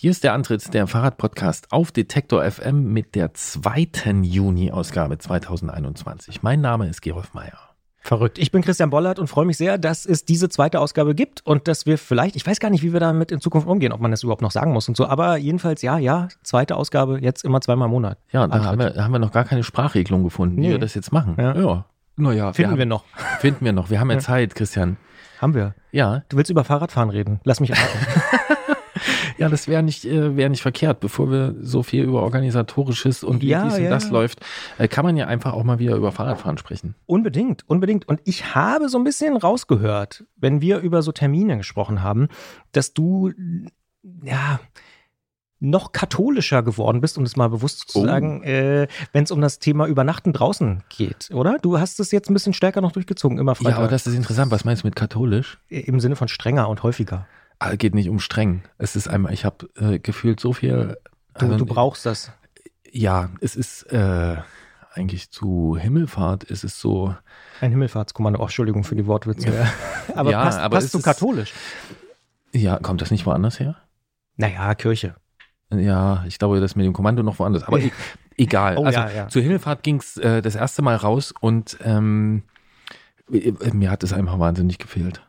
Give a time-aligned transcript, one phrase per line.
[0.00, 6.40] Hier ist der Antritt der Fahrradpodcast auf Detektor FM mit der zweiten Juni-Ausgabe 2021.
[6.44, 7.58] Mein Name ist Gerolf Meyer.
[7.98, 8.38] Verrückt.
[8.38, 11.66] Ich bin Christian Bollert und freue mich sehr, dass es diese zweite Ausgabe gibt und
[11.66, 14.12] dass wir vielleicht, ich weiß gar nicht, wie wir damit in Zukunft umgehen, ob man
[14.12, 17.60] das überhaupt noch sagen muss und so, aber jedenfalls ja, ja, zweite Ausgabe, jetzt immer
[17.60, 18.18] zweimal im Monat.
[18.30, 20.70] Ja, da haben wir, haben wir noch gar keine Sprachregelung gefunden, wie Nee.
[20.70, 21.34] wir das jetzt machen.
[21.36, 21.56] Ja.
[21.56, 21.84] ja.
[22.14, 23.02] Naja, Finden haben, wir noch.
[23.40, 23.90] Finden wir noch.
[23.90, 24.96] Wir haben ja Zeit, Christian.
[25.40, 25.74] Haben wir.
[25.90, 27.40] Ja, Du willst über Fahrradfahren reden.
[27.42, 28.77] Lass mich raten.
[29.38, 31.00] Ja, das wäre nicht, äh, wäre nicht verkehrt.
[31.00, 34.10] Bevor wir so viel über organisatorisches und wie Ja, dies und ja, das ja.
[34.10, 34.40] läuft,
[34.78, 36.94] äh, kann man ja einfach auch mal wieder über Fahrradfahren sprechen.
[37.06, 38.08] unbedingt, unbedingt.
[38.08, 42.28] Und ich habe so ein bisschen rausgehört, wenn wir über so Termine gesprochen haben,
[42.72, 43.32] dass du,
[44.22, 44.60] ja,
[45.60, 48.04] noch katholischer geworden bist, um es mal bewusst zu Oh.
[48.04, 51.58] sagen, äh, wenn es um das Thema Übernachten draußen geht, oder?
[51.60, 53.78] Du hast es jetzt ein bisschen stärker noch durchgezogen, immer Ja, Freitag.
[53.78, 54.52] aber das ist interessant.
[54.52, 55.58] Was meinst du mit katholisch?
[55.68, 57.26] Im Sinne von strenger und häufiger.
[57.58, 58.62] Ah, geht nicht um streng.
[58.78, 60.96] Es ist einmal, ich habe äh, gefühlt so viel.
[61.38, 62.30] Du, also, du brauchst das.
[62.90, 64.36] Ja, es ist äh,
[64.94, 66.44] eigentlich zu Himmelfahrt.
[66.44, 67.14] ist Es so.
[67.60, 68.38] Ein Himmelfahrtskommando.
[68.40, 69.52] Oh, Entschuldigung für die Wortwitze.
[70.14, 71.52] aber Ja, passt, aber passt es du katholisch?
[72.52, 73.76] Ja, kommt das nicht woanders her?
[74.36, 75.16] Naja, Kirche.
[75.70, 77.64] Ja, ich glaube, das mit dem Kommando noch woanders.
[77.64, 77.90] Aber e
[78.36, 78.78] egal.
[78.78, 79.28] Oh, also ja, ja.
[79.28, 82.44] zur Himmelfahrt ging's äh, das erste Mal raus und ähm,
[83.30, 85.22] äh, mir hat es einfach wahnsinnig gefehlt.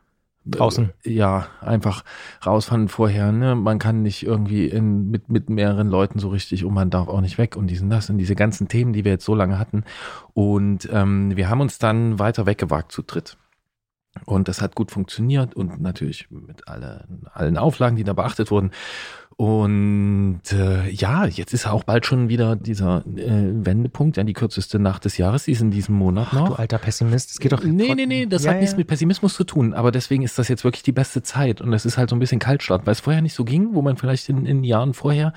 [0.52, 0.92] Draußen.
[1.03, 2.03] Äh, Ja, einfach
[2.45, 3.31] rausfahren vorher.
[3.31, 3.55] Ne?
[3.55, 7.22] Man kann nicht irgendwie in, mit, mit mehreren Leuten so richtig und man darf auch
[7.22, 9.83] nicht weg und diesen das und diese ganzen Themen, die wir jetzt so lange hatten.
[10.33, 13.38] Und ähm, wir haben uns dann weiter weggewagt zu dritt.
[14.25, 18.72] Und das hat gut funktioniert und natürlich mit alle, allen Auflagen, die da beachtet wurden.
[19.40, 24.80] Und äh, ja, jetzt ist auch bald schon wieder dieser äh, Wendepunkt, ja, die kürzeste
[24.80, 26.50] Nacht des Jahres, die ist in diesem Monat noch.
[26.50, 27.32] Du alter Pessimist.
[27.32, 27.64] Es geht doch.
[27.64, 28.80] Nee, nee, nee, das Ja, hat nichts ja.
[28.80, 31.86] mit Pessimismus zu tun, aber deswegen ist das jetzt wirklich die beste Zeit und es
[31.86, 34.28] ist halt so ein bisschen Kaltstart, weil es vorher nicht so ging, wo man vielleicht
[34.28, 35.32] in, in Jahren vorher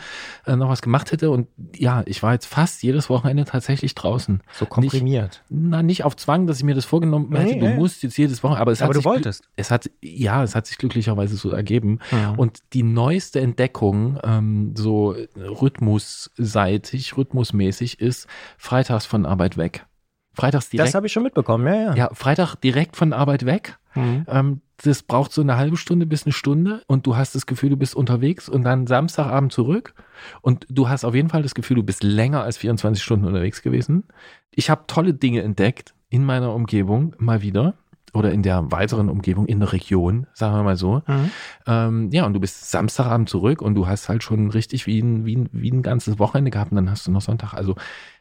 [0.46, 4.40] äh, noch was gemacht hätte und ja, ich war jetzt fast jedes Wochenende tatsächlich draußen.
[4.52, 5.44] So komprimiert.
[5.48, 7.76] Na, nicht auf Zwang, dass ich mir das vorgenommen hätte, Nee, du nee.
[7.76, 9.44] musst jetzt jedes Wochenende, aber es Aber hat du sich wolltest.
[9.54, 12.00] Es hat, ja, es hat sich glücklicherweise so ergeben.
[12.10, 12.34] Ja.
[12.36, 13.91] Und die neueste Entdeckung,
[14.22, 18.26] ähm, so rhythmusseitig, rhythmusmäßig, ist
[18.58, 19.86] freitags von Arbeit weg.
[20.34, 20.88] Freitags direkt.
[20.88, 21.94] Das habe ich schon mitbekommen, ja, ja.
[21.94, 23.78] Ja, Freitag direkt von Arbeit weg.
[23.94, 24.24] Mhm.
[24.28, 27.70] Ähm, das braucht so eine halbe Stunde bis eine Stunde und du hast das Gefühl,
[27.70, 29.94] du bist unterwegs und dann Samstagabend zurück
[30.40, 33.62] und du hast auf jeden Fall das Gefühl, du bist länger als 24 Stunden unterwegs
[33.62, 34.04] gewesen.
[34.50, 37.74] Ich habe tolle Dinge entdeckt in meiner Umgebung mal wieder
[38.14, 41.02] oder in der weiteren Umgebung in der Region, sagen wir mal so.
[41.06, 41.30] Mhm.
[41.66, 45.24] Ähm, ja, und du bist Samstagabend zurück und du hast halt schon richtig wie ein,
[45.24, 47.54] wie, ein, wie ein ganzes Wochenende gehabt und dann hast du noch Sonntag.
[47.54, 47.74] Also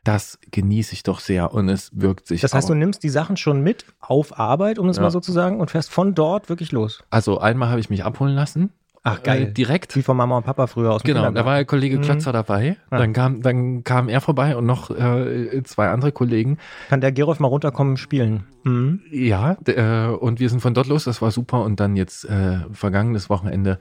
[0.04, 2.70] das genieße ich doch sehr und es wirkt sich Das heißt, auch.
[2.70, 5.04] du nimmst die Sachen schon mit auf Arbeit, um es Ja.
[5.04, 7.04] mal so zu sagen, und fährst von dort wirklich los.
[7.10, 8.72] Also einmal habe ich mich abholen lassen.
[9.04, 9.44] Ach, geil.
[9.48, 9.96] Äh, direkt.
[9.96, 12.02] Wie von Mama und Papa früher aus dem Genau, da war der Kollege Mhm.
[12.04, 12.78] Klötzer dabei.
[12.92, 12.98] Ja.
[13.00, 16.58] Dann, kam, dann kam er vorbei und noch äh, zwei andere Kollegen.
[16.90, 18.44] Kann der Gerolf mal runterkommen spielen?
[18.64, 19.02] Mhm.
[19.12, 21.64] Ja, äh, und wir sind von dort los, das war super.
[21.64, 23.80] Und dann jetzt äh, vergangenes Wochenende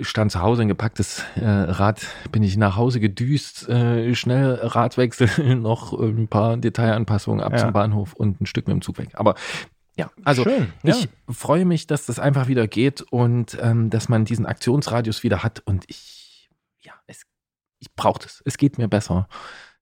[0.00, 5.56] stand zu Hause ein gepacktes äh, Rad, bin ich nach Hause gedüst, äh, schnell Radwechsel,
[5.56, 7.58] noch ein paar Detailanpassungen ab Ja.
[7.58, 9.08] zum Bahnhof und ein Stück mit dem Zug weg.
[9.14, 9.34] Aber
[9.98, 10.94] ja, also Schön, ja.
[10.94, 15.42] ich freue mich, dass das einfach wieder geht und ähm, dass man diesen Aktionsradius wieder
[15.42, 16.48] hat und ich,
[16.80, 17.22] ja, es,
[17.80, 18.40] ich brauche das.
[18.44, 19.28] Es geht mir besser.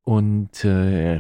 [0.08, 1.16] Und äh,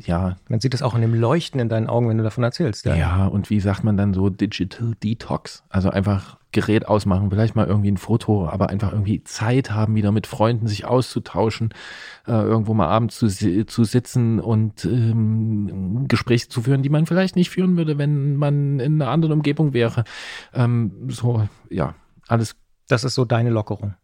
[0.00, 2.84] ja, Man sieht es auch in dem Leuchten in deinen Augen, wenn du davon erzählst.
[2.84, 5.64] ja, und wie sagt man dann so Digital Detox?
[5.70, 10.12] Also einfach Gerät ausmachen, vielleicht mal irgendwie ein Foto, aber einfach irgendwie Zeit haben, wieder
[10.12, 11.72] mit Freunden sich auszutauschen,
[12.26, 17.36] äh, irgendwo mal abends zu, zu sitzen und ähm, Gespräche zu führen, die man vielleicht
[17.36, 20.04] nicht führen würde, wenn man in einer anderen Umgebung wäre.
[20.52, 21.94] Ähm, so, ja,
[22.28, 22.54] alles
[22.86, 23.94] Das ist so deine Lockerung.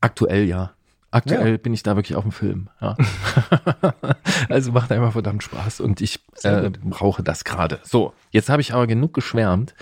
[0.00, 0.74] aktuell, ja.
[1.12, 1.56] Aktuell Ja.
[1.58, 2.68] bin ich da wirklich auf dem Film.
[2.80, 2.96] Ja.
[4.48, 7.78] also macht einfach verdammt Spaß und ich äh, brauche das gerade.
[7.84, 9.74] So, jetzt habe ich aber genug geschwärmt.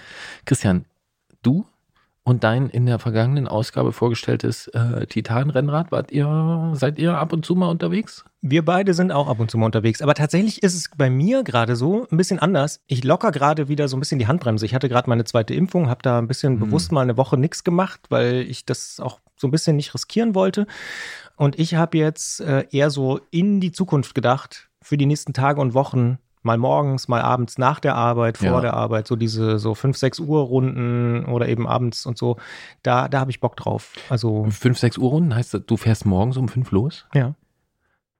[0.44, 0.84] Christian,
[1.42, 1.64] du
[2.22, 7.46] und dein in der vergangenen Ausgabe vorgestelltes äh, Titan-Rennrad, wart ihr, seid ihr ab und
[7.46, 8.24] zu mal unterwegs?
[8.42, 10.02] Wir beide sind auch ab und zu mal unterwegs.
[10.02, 12.80] Aber tatsächlich ist es bei mir gerade so ein bisschen anders.
[12.88, 14.66] Ich locker gerade wieder so ein bisschen die Handbremse.
[14.66, 16.60] Ich hatte gerade meine zweite Impfung, habe da ein bisschen Mhm.
[16.60, 20.34] bewusst mal eine Woche nichts gemacht, weil ich das auch so ein bisschen nicht riskieren
[20.34, 20.66] wollte.
[21.40, 25.58] Und ich habe jetzt äh, eher so in die Zukunft gedacht, für die nächsten Tage
[25.58, 26.18] und Wochen.
[26.42, 28.60] Mal morgens, mal abends nach der Arbeit, vor Ja.
[28.60, 32.36] der Arbeit, so diese so 5, 6 Uhr Runden oder eben abends und so.
[32.82, 33.94] Da, da habe ich Bock drauf.
[34.10, 37.06] Also, Fünf, sechs Uhr Runden heißt, das, du fährst morgens um fünf los?
[37.14, 37.34] ja.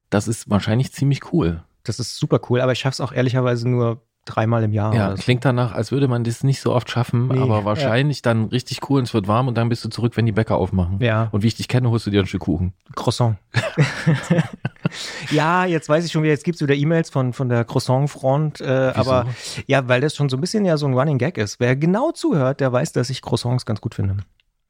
[0.09, 1.63] Das ist wahrscheinlich ziemlich cool.
[1.85, 4.01] Das ist super cool, aber ich schaffe es auch ehrlicherweise nur
[4.31, 4.95] dreimal im Jahr.
[4.95, 5.23] Ja, so.
[5.23, 8.23] klingt danach, als würde man das nicht so oft schaffen, nee, aber wahrscheinlich ja.
[8.25, 10.57] dann richtig cool und es wird warm und dann bist du zurück, wenn die Bäcker
[10.57, 10.99] aufmachen.
[11.01, 11.29] Ja.
[11.33, 12.73] Und wie ich dich kenne, holst du dir ein Stück Kuchen.
[12.95, 13.37] Croissant.
[15.31, 18.61] ja, jetzt weiß ich schon wieder, jetzt gibt es wieder E-Mails von, von der Croissant-Front,
[18.61, 19.27] äh, aber
[19.67, 21.61] ja, weil das schon so ein bisschen ja so ein Running Gag ist.
[21.61, 24.17] Wer genau zuhört, der weiß, dass ich Croissants ganz gut finde.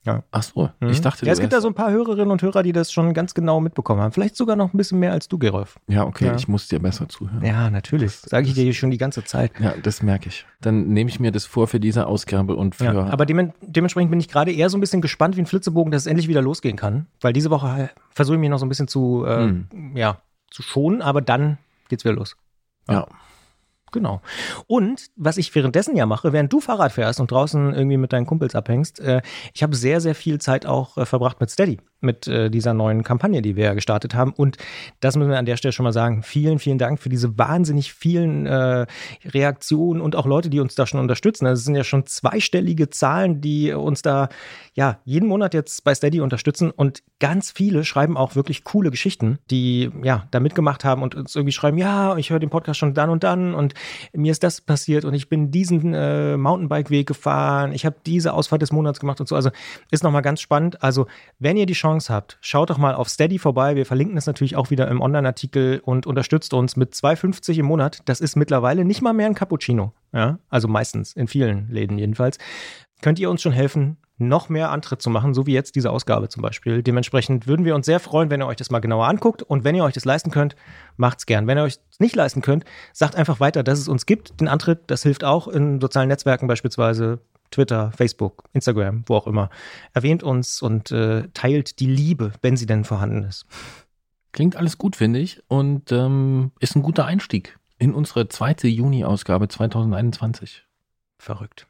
[0.06, 0.22] Ja.
[0.30, 0.88] Ach so, mhm.
[0.88, 1.26] ich dachte.
[1.26, 3.60] Ja, es gibt da so ein paar Hörerinnen und Hörer, die das schon ganz genau
[3.60, 4.12] mitbekommen haben.
[4.12, 5.78] Vielleicht sogar noch ein bisschen mehr als du, Gerolf.
[5.88, 6.34] Ja, okay, ja.
[6.34, 7.44] ich muss dir besser zuhören.
[7.44, 8.12] Ja, natürlich.
[8.12, 9.52] Sage ich dir schon die ganze Zeit.
[9.60, 10.46] Ja, das merke ich.
[10.62, 12.84] Dann nehme ich mir das vor für diese Ausgabe und für.
[12.84, 15.90] Ja, aber dem, dementsprechend bin ich gerade eher so ein bisschen gespannt wie ein Flitzebogen,
[15.90, 17.06] dass es endlich wieder losgehen kann.
[17.20, 19.68] Weil diese Woche versuche ich mich noch so ein bisschen zu, äh, mhm.
[19.94, 20.18] ja,
[20.50, 21.58] zu schonen, aber dann
[21.88, 22.36] geht's wieder los.
[22.88, 22.94] ja.
[22.94, 23.06] ja.
[23.92, 24.20] Genau.
[24.66, 28.26] Und was ich währenddessen ja mache, während du Fahrrad fährst und draußen irgendwie mit deinen
[28.26, 29.22] Kumpels abhängst, äh,
[29.54, 33.02] ich habe sehr, sehr viel Zeit auch äh, verbracht mit Steady mit äh, dieser neuen
[33.02, 34.32] Kampagne, die wir ja gestartet haben.
[34.32, 34.56] Und
[35.00, 36.22] das müssen wir an der Stelle schon mal sagen.
[36.22, 38.86] Vielen, vielen Dank für diese wahnsinnig vielen äh,
[39.24, 41.46] Reaktionen und auch Leute, die uns da schon unterstützen.
[41.46, 44.28] Also es sind ja schon zweistellige Zahlen, die uns da
[44.74, 46.70] ja jeden Monat jetzt bei Steady unterstützen.
[46.70, 51.36] Und ganz viele schreiben auch wirklich coole Geschichten, die ja da mitgemacht haben und uns
[51.36, 53.74] irgendwie schreiben, ja, ich höre den Podcast schon dann und dann und
[54.12, 58.62] mir ist das passiert und ich bin diesen äh, Mountainbike-Weg gefahren, ich habe diese Ausfahrt
[58.62, 59.36] des Monats gemacht und so.
[59.36, 59.50] Also
[59.90, 60.82] ist nochmal ganz spannend.
[60.82, 61.06] Also
[61.38, 63.74] wenn ihr die Chance Chance habt, schaut doch mal auf Steady vorbei.
[63.74, 68.02] Wir verlinken es natürlich auch wieder im Online-Artikel und unterstützt uns mit 2,50 im Monat.
[68.04, 69.92] Das ist mittlerweile nicht mal mehr ein Cappuccino.
[70.12, 72.38] Ja, also meistens, in vielen Läden jedenfalls.
[73.02, 76.28] Könnt ihr uns schon helfen, noch mehr Antritt zu machen, so wie jetzt diese Ausgabe
[76.28, 76.82] zum Beispiel.
[76.82, 79.42] Dementsprechend würden wir uns sehr freuen, wenn ihr euch das mal genauer anguckt.
[79.42, 80.54] Und wenn ihr euch das leisten könnt,
[80.96, 81.46] macht's gern.
[81.46, 84.40] Wenn ihr euch nicht leisten könnt, sagt einfach weiter, dass es uns gibt.
[84.40, 87.20] Den Antritt, das hilft auch in sozialen Netzwerken beispielsweise.
[87.50, 89.50] Twitter, Facebook, Instagram, wo auch immer.
[89.92, 93.46] Erwähnt uns und äh, teilt die Liebe, wenn sie denn vorhanden ist.
[94.32, 95.42] Klingt alles gut, finde ich.
[95.48, 100.64] Und ähm, ist ein guter Einstieg in unsere zweite Juni-Ausgabe 2021.
[101.18, 101.66] Verrückt.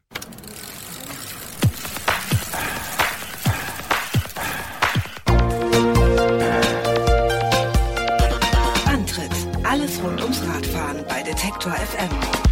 [8.85, 9.31] Antritt.
[9.65, 12.50] Alles rund ums Radfahren bei Detektor FM.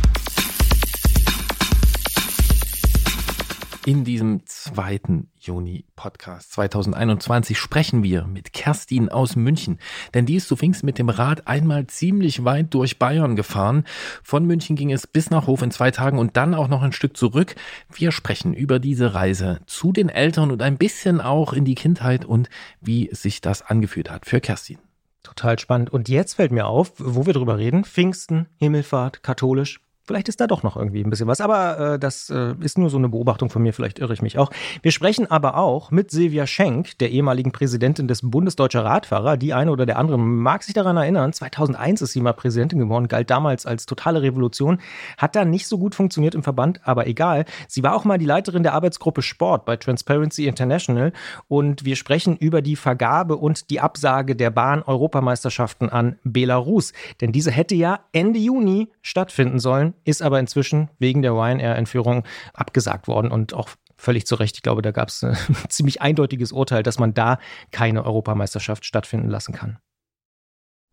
[3.88, 9.78] In diesem zweiten Juni-Podcast 2021 sprechen wir mit Kerstin aus München.
[10.12, 13.84] Denn die ist zu Pfingst mit dem Rad einmal ziemlich weit durch Bayern gefahren.
[14.22, 16.92] Von München ging es bis nach Hof in zwei Tagen und dann auch noch ein
[16.92, 17.54] Stück zurück.
[17.90, 22.26] Wir sprechen über diese Reise zu den Eltern und ein bisschen auch in die Kindheit
[22.26, 22.50] und
[22.82, 24.80] wie sich das angefühlt hat für Kerstin.
[25.22, 25.88] Total spannend.
[25.88, 30.46] Und jetzt fällt mir auf, wo wir drüber reden, Pfingsten, Himmelfahrt, katholisch, Vielleicht ist da
[30.46, 31.42] doch noch irgendwie ein bisschen was.
[31.42, 33.74] Aber äh, das äh, ist nur so eine Beobachtung von mir.
[33.74, 34.50] Vielleicht irre ich mich auch.
[34.80, 39.36] Wir sprechen aber auch mit Silvia Schenk, der ehemaligen Präsidentin des Bundesdeutscher Radfahrer.
[39.36, 41.34] Die eine oder der andere mag sich daran erinnern.
[41.34, 44.78] 2001 ist sie mal Präsidentin geworden, galt damals als totale Revolution.
[45.18, 47.44] Hat dann nicht so gut funktioniert im Verband, aber egal.
[47.66, 51.12] Sie war auch mal die Leiterin der Arbeitsgruppe Sport bei Transparency International.
[51.48, 56.94] Und wir sprechen über die Vergabe und die Absage der Bahn-Europameisterschaften an Belarus.
[57.20, 62.24] Denn diese hätte ja Ende Juni stattfinden sollen ist aber inzwischen wegen der Ryanair-Entführung
[62.54, 64.56] abgesagt worden und auch völlig zu Recht.
[64.56, 65.36] Ich glaube, da gab es ein
[65.68, 67.38] ziemlich eindeutiges Urteil, dass man da
[67.70, 69.78] keine Europameisterschaft stattfinden lassen kann.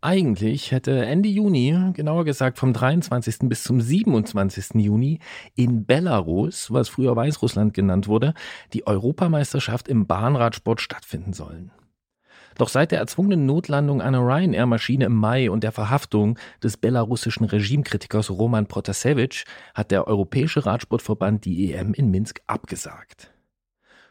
[0.02, 3.50] Eigentlich hätte Ende Juni, genauer gesagt vom 23.
[3.50, 4.76] bis zum 27.
[4.76, 5.20] Juni,
[5.56, 8.36] in Belarus, was früher Weißrussland genannt wurde,
[8.74, 11.72] die Europameisterschaft im Bahnradsport stattfinden sollen.
[12.58, 18.30] Doch seit der erzwungenen Notlandung einer Ryanair-Maschine im Mai und der Verhaftung des belarussischen Regimekritikers
[18.30, 23.32] Roman Protasevich hat der Europäische Radsportverband die EM in Minsk abgesagt.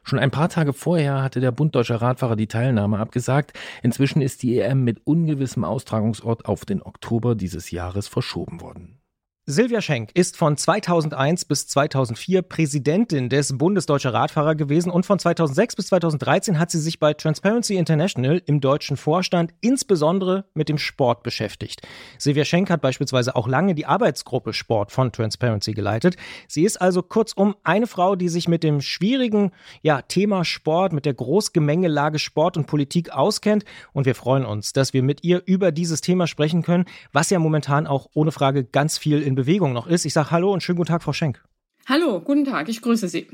[0.02, 3.54] Schon ein paar Tage vorher hatte der Bund Deutscher Radfahrer die Teilnahme abgesagt.
[3.82, 9.00] Inzwischen ist die EM mit ungewissem Austragungsort auf den Oktober dieses Jahres verschoben worden.
[9.46, 15.76] Silvia Schenk ist von 2001 bis 2004 Präsidentin des Bundesdeutscher Radfahrer gewesen und von 2006
[15.76, 21.22] bis 2013 hat sie sich bei Transparency International im deutschen Vorstand insbesondere mit dem Sport
[21.22, 21.82] beschäftigt.
[22.16, 26.16] Silvia Schenk hat beispielsweise auch lange die Arbeitsgruppe Sport von Transparency geleitet.
[26.48, 29.50] Sie ist also kurzum eine Frau, die sich mit dem schwierigen
[29.82, 34.94] ja, Thema Sport, mit der Großgemengelage Sport und Politik auskennt und wir freuen uns, dass
[34.94, 38.96] wir mit ihr über dieses Thema sprechen können, was ja momentan auch ohne Frage ganz
[38.96, 40.04] viel in in Bewegung noch ist.
[40.04, 41.42] Ich sage Hallo und schönen guten Tag, Frau Schenk.
[41.86, 43.26] Hallo, guten Tag, ich grüße Sie.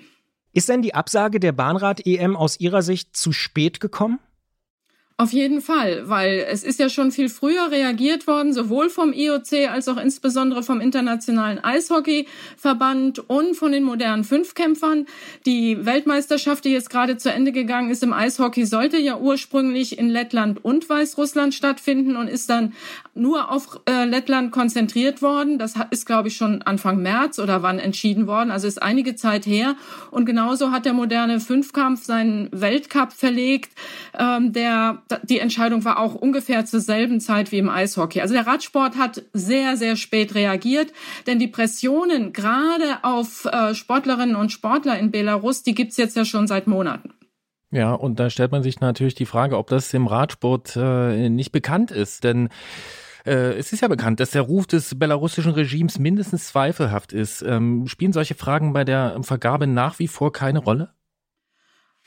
[0.52, 4.18] Ist denn die Absage der Bahnrad-EM aus Ihrer Sicht zu spät gekommen?
[5.20, 9.68] Auf jeden Fall, weil es ist ja schon viel früher reagiert worden, sowohl vom IOC
[9.70, 15.04] als auch insbesondere vom Internationalen Eishockeyverband und von den modernen Fünfkämpfern.
[15.44, 20.08] Die Weltmeisterschaft, die jetzt gerade zu Ende gegangen ist im Eishockey, sollte ja ursprünglich in
[20.08, 22.72] Lettland und Weißrussland stattfinden und ist dann
[23.14, 25.58] nur auf äh, Lettland konzentriert worden.
[25.58, 28.50] Das ist, glaube ich, schon Anfang März oder wann entschieden worden.
[28.50, 29.76] Also ist einige Zeit her.
[30.10, 33.72] Und genauso hat der moderne Fünfkampf seinen Weltcup verlegt,
[34.18, 38.20] ähm, der die Entscheidung war auch ungefähr zur selben Zeit wie im Eishockey.
[38.20, 40.92] Also der Radsport hat sehr, sehr spät reagiert,
[41.26, 46.24] denn die Pressionen gerade auf äh, Sportlerinnen und Sportler in Belarus, die gibt's jetzt ja
[46.24, 47.12] schon seit Monaten.
[47.72, 51.52] Ja, und da stellt man sich natürlich die Frage, ob das im Radsport äh, nicht
[51.52, 52.24] bekannt ist.
[52.24, 52.48] Denn
[53.24, 57.42] äh, es ist ja bekannt, dass der Ruf des belarussischen Regimes mindestens zweifelhaft ist.
[57.42, 60.90] Ähm, spielen solche Fragen bei der Vergabe nach wie vor keine Rolle?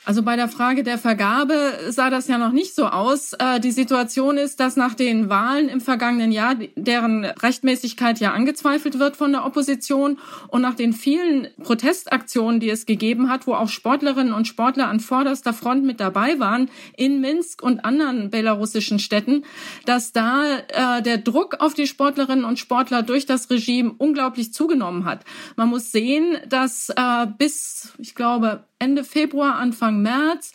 [0.06, 3.32] Also bei der Frage der Vergabe sah das ja noch nicht so aus.
[3.34, 9.00] Äh, die Situation ist, dass nach den Wahlen im vergangenen Jahr, deren Rechtmäßigkeit ja angezweifelt
[9.00, 10.20] wird von der Opposition
[10.50, 15.00] und nach den vielen Protestaktionen, die es gegeben hat, wo auch Sportlerinnen und Sportler an
[15.00, 19.46] vorderster Front mit dabei waren, in Minsk und anderen belarussischen Städten,
[19.86, 25.06] dass da äh, der Druck auf die Sportlerinnen und Sportler durch das Regime unglaublich zugenommen
[25.06, 25.24] hat.
[25.56, 30.52] Man muss sehen, dass äh, bis, ich glaube, Ende Februar, Anfang März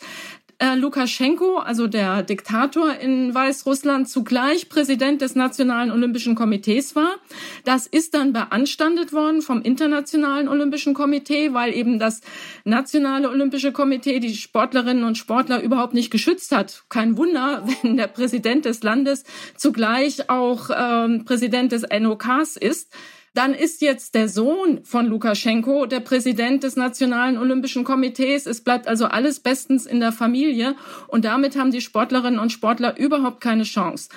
[0.59, 7.15] äh, Lukaschenko, also der Diktator in Weißrussland, zugleich Präsident des Nationalen Olympischen Komitees war.
[7.63, 12.19] Das ist dann beanstandet worden vom Internationalen Olympischen Komitee, weil eben das
[12.65, 16.83] Nationale Olympische Komitee die Sportlerinnen und Sportler überhaupt nicht geschützt hat.
[16.89, 19.23] Kein Wunder, wenn der Präsident des Landes
[19.55, 22.91] zugleich auch ähm, Präsident des NOKs ist.
[23.33, 28.45] Dann ist jetzt der Sohn von Lukaschenko der Präsident des Nationalen Olympischen Komitees.
[28.45, 30.75] Es bleibt also alles bestens in der Familie
[31.07, 34.09] und damit haben die Sportlerinnen und Sportler überhaupt keine Chance.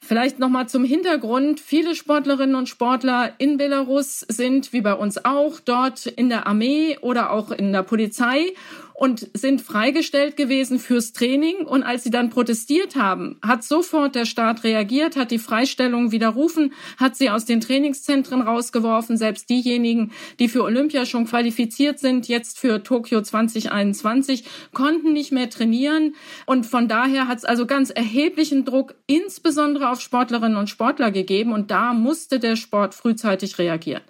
[0.00, 1.60] Vielleicht noch mal zum Hintergrund.
[1.60, 6.96] Viele Sportlerinnen und Sportler in Belarus sind, wie bei uns auch, dort in der Armee
[7.00, 8.54] oder auch in der Polizei
[8.98, 11.58] und sind freigestellt gewesen fürs Training.
[11.64, 16.72] Und als sie dann protestiert haben, hat sofort der Staat reagiert, hat die Freistellung widerrufen,
[16.96, 19.16] hat sie aus den Trainingszentren rausgeworfen.
[19.16, 25.48] Selbst diejenigen, die für Olympia schon qualifiziert sind, jetzt für Tokio 2021, konnten nicht mehr
[25.48, 26.16] trainieren.
[26.44, 31.52] Und von daher hat es also ganz erheblichen Druck, insbesondere auf Sportlerinnen und Sportler gegeben.
[31.52, 34.02] Und da musste der Sport frühzeitig reagieren.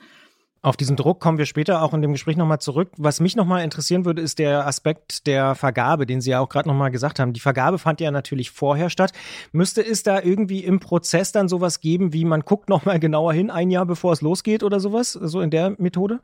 [0.61, 2.91] Auf diesen Druck kommen wir später auch in dem Gespräch nochmal zurück.
[2.97, 6.69] Was mich nochmal interessieren würde, ist der Aspekt der Vergabe, den Sie ja auch gerade
[6.69, 7.33] nochmal gesagt haben.
[7.33, 9.13] Die Vergabe fand ja natürlich vorher statt.
[9.53, 13.51] Müsste es da irgendwie im Prozess dann sowas geben, wie man guckt nochmal genauer hin,
[13.51, 16.21] ein Jahr bevor es losgeht oder sowas, so in der Methode?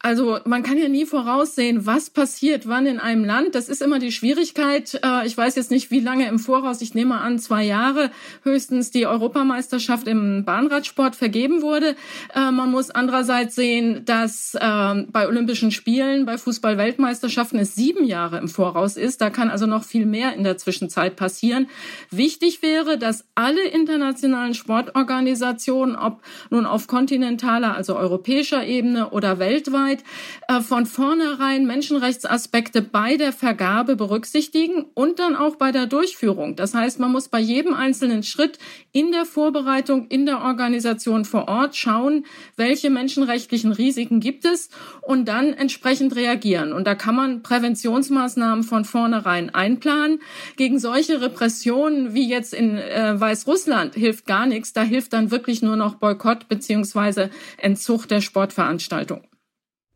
[0.00, 3.54] Also man kann ja nie voraussehen, was passiert wann in einem Land.
[3.54, 5.00] Das ist immer die Schwierigkeit.
[5.02, 8.10] Äh, ich weiß jetzt nicht, wie lange im Voraus, ich nehme an, zwei Jahre
[8.42, 11.96] höchstens die Europameisterschaft im Bahnradsport vergeben wurde.
[12.34, 18.38] Äh, man muss andererseits sehen, dass ähm, bei Olympischen Spielen, bei Fußball-Weltmeisterschaften es sieben Jahre
[18.38, 19.22] im Voraus ist.
[19.22, 21.68] Da kann also noch viel mehr in der Zwischenzeit passieren.
[22.10, 29.85] Wichtig wäre, dass alle internationalen Sportorganisationen, ob nun auf kontinentaler, also europäischer Ebene oder weltweit,
[29.86, 30.04] Arbeit
[30.48, 36.56] äh, von vornherein Menschenrechtsaspekte bei der Vergabe berücksichtigen und dann auch bei der Durchführung.
[36.56, 38.58] Das heißt, man muss bei jedem einzelnen Schritt
[38.92, 42.26] in der Vorbereitung, in der Organisation vor Ort schauen,
[42.56, 44.70] welche menschenrechtlichen Risiken gibt es
[45.02, 46.72] und dann entsprechend reagieren.
[46.72, 50.20] Und da kann man Präventionsmaßnahmen von vornherein einplanen.
[50.56, 54.72] Gegen solche Repressionen wie jetzt in äh, Weißrussland hilft gar nichts.
[54.72, 59.22] Da hilft dann wirklich nur noch Boykott beziehungsweise Entzug der Sportveranstaltung.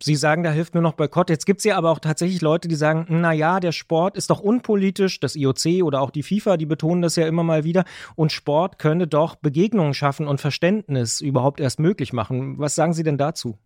[0.02, 1.28] Sie sagen, da hilft nur noch Boykott.
[1.28, 4.30] Jetzt gibt es ja aber auch tatsächlich Leute, die sagen, na ja, der Sport ist
[4.30, 5.20] doch unpolitisch.
[5.20, 7.84] Das IOC oder auch die FIFA, die betonen das ja immer mal wieder.
[8.16, 12.58] Und Sport könne doch Begegnungen schaffen und Verständnis überhaupt erst möglich machen.
[12.58, 13.58] Was sagen Sie denn dazu?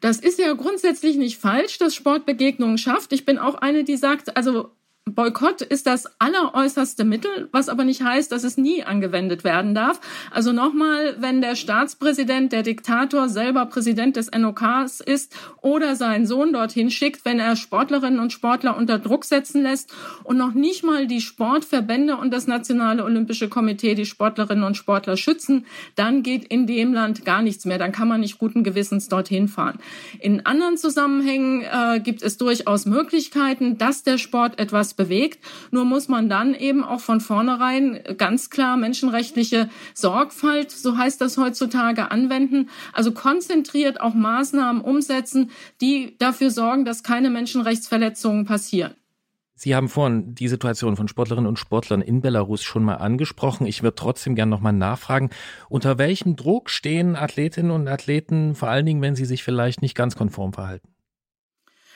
[0.00, 3.12] Das ist ja grundsätzlich nicht falsch, dass Sport Begegnungen schafft.
[3.12, 4.70] Ich bin auch eine, die sagt, also
[5.10, 10.00] Boykott ist das alleräußerste Mittel, was aber nicht heißt, dass es nie angewendet werden darf.
[10.30, 16.54] Also nochmal, wenn der Staatspräsident, der Diktator selber Präsident des NOKs ist oder seinen Sohn
[16.54, 19.92] dorthin schickt, wenn er Sportlerinnen und Sportler unter Druck setzen lässt
[20.22, 25.18] und noch nicht mal die Sportverbände und das Nationale Olympische Komitee die Sportlerinnen und Sportler
[25.18, 27.76] schützen, dann geht in dem Land gar nichts mehr.
[27.76, 29.78] Dann kann man nicht guten Gewissens dorthin fahren.
[30.18, 35.44] In anderen Zusammenhängen äh, gibt es durchaus Möglichkeiten, dass der Sport etwas bewegt.
[35.70, 41.36] Nur muss man dann eben auch von vornherein ganz klar menschenrechtliche Sorgfalt, so heißt das
[41.36, 42.70] heutzutage, anwenden.
[42.92, 48.94] Also konzentriert auch Maßnahmen umsetzen, die dafür sorgen, dass keine Menschenrechtsverletzungen passieren.
[49.56, 53.66] Sie haben vorhin die Situation von Sportlerinnen und Sportlern in Belarus schon mal angesprochen.
[53.66, 55.30] Ich würde trotzdem gerne nochmal nachfragen,
[55.68, 59.94] unter welchem Druck stehen Athletinnen und Athleten, vor allen Dingen, wenn sie sich vielleicht nicht
[59.94, 60.88] ganz konform verhalten?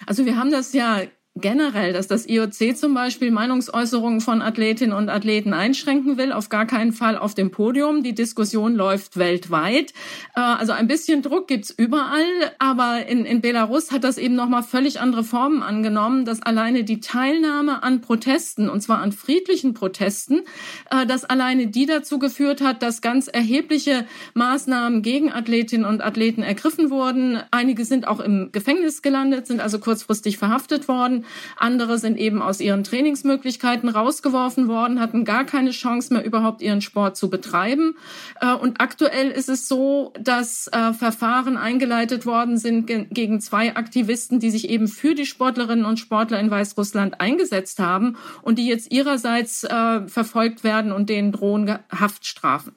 [0.07, 1.03] Also wir haben das ja
[1.41, 6.67] generell, dass das IOC zum Beispiel Meinungsäußerungen von Athletinnen und Athleten einschränken will, auf gar
[6.67, 8.03] keinen Fall auf dem Podium.
[8.03, 9.93] Die Diskussion läuft weltweit.
[10.35, 12.25] Äh, also ein bisschen Druck gibt's überall,
[12.59, 17.01] aber in, in Belarus hat das eben nochmal völlig andere Formen angenommen, dass alleine die
[17.01, 20.43] Teilnahme an Protesten, und zwar an friedlichen Protesten,
[20.91, 26.43] äh, dass alleine die dazu geführt hat, dass ganz erhebliche Maßnahmen gegen Athletinnen und Athleten
[26.43, 27.41] ergriffen wurden.
[27.51, 31.25] Einige sind auch im Gefängnis gelandet, sind also kurzfristig verhaftet worden.
[31.57, 36.81] Andere sind eben aus ihren Trainingsmöglichkeiten rausgeworfen worden, hatten gar keine Chance mehr überhaupt ihren
[36.81, 37.97] Sport zu betreiben.
[38.41, 44.41] Äh, und aktuell ist es so, dass äh, Verfahren eingeleitet worden sind gegen zwei Aktivisten,
[44.41, 48.93] die sich eben für die Sportlerinnen und Sportler in Weißrussland eingesetzt haben und die jetzt
[48.93, 52.75] ihrerseits äh, verfolgt werden und denen drohen Haftstrafen.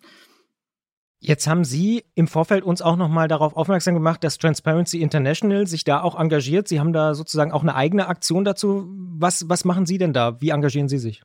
[1.24, 5.84] Jetzt haben Sie im Vorfeld uns auch nochmal darauf aufmerksam gemacht, dass Transparency International sich
[5.84, 6.68] da auch engagiert.
[6.68, 8.88] Sie haben da sozusagen auch eine eigene Aktion dazu.
[9.20, 10.42] Was, was machen Sie denn da?
[10.42, 11.22] Wie engagieren Sie sich?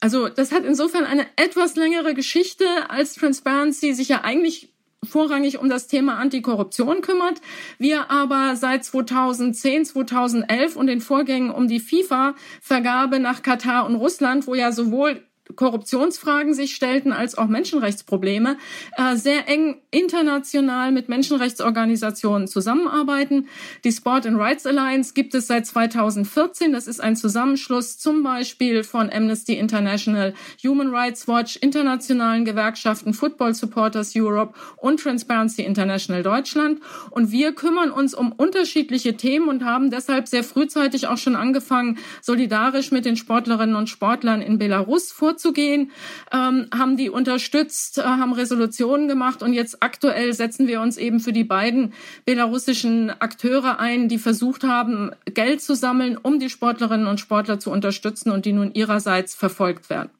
[0.00, 4.72] Also das hat insofern eine etwas längere Geschichte, als Transparency sich ja eigentlich
[5.04, 7.42] vorrangig um das Thema Antikorruption kümmert.
[7.76, 14.46] Wir aber seit 2010, 2011 und den Vorgängen um die FIFA-Vergabe nach Katar und Russland,
[14.46, 15.22] wo ja sowohl
[15.56, 18.56] Korruptionsfragen sich stellten, als auch Menschenrechtsprobleme,
[18.96, 23.48] äh, sehr eng international mit Menschenrechtsorganisationen zusammenarbeiten.
[23.84, 26.72] Die Sport and Rights Alliance gibt es seit 2014.
[26.72, 33.54] Das ist ein Zusammenschluss zum Beispiel von Amnesty International, Human Rights Watch, internationalen Gewerkschaften, Football
[33.54, 36.80] Supporters Europe und Transparency International Deutschland.
[37.10, 41.98] Und wir kümmern uns um unterschiedliche Themen und haben deshalb sehr frühzeitig auch schon angefangen,
[42.22, 45.90] solidarisch mit den Sportlerinnen und Sportlern in Belarus vorzugehen vorzugehen,
[46.32, 51.20] ähm, haben die unterstützt, äh, haben Resolutionen gemacht und jetzt aktuell setzen wir uns eben
[51.20, 51.92] für die beiden
[52.24, 57.70] belarussischen Akteure ein, die versucht haben, Geld zu sammeln, um die Sportlerinnen und Sportler zu
[57.70, 60.10] unterstützen und die nun ihrerseits verfolgt werden.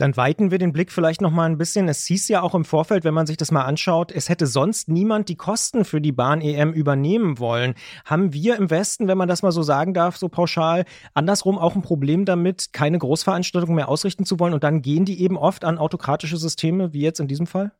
[0.00, 1.86] Dann weiten wir den Blick vielleicht noch mal ein bisschen.
[1.86, 4.88] Es hieß ja auch im Vorfeld, wenn man sich das mal anschaut, es hätte sonst
[4.88, 7.74] niemand die Kosten für die Bahn-EM übernehmen wollen.
[8.06, 11.74] Haben wir im Westen, wenn man das mal so sagen darf, so pauschal, andersrum auch
[11.76, 15.66] ein Problem damit, keine Großveranstaltungen mehr ausrichten zu wollen und dann gehen die eben oft
[15.66, 17.72] an autokratische Systeme, wie jetzt in diesem Fall?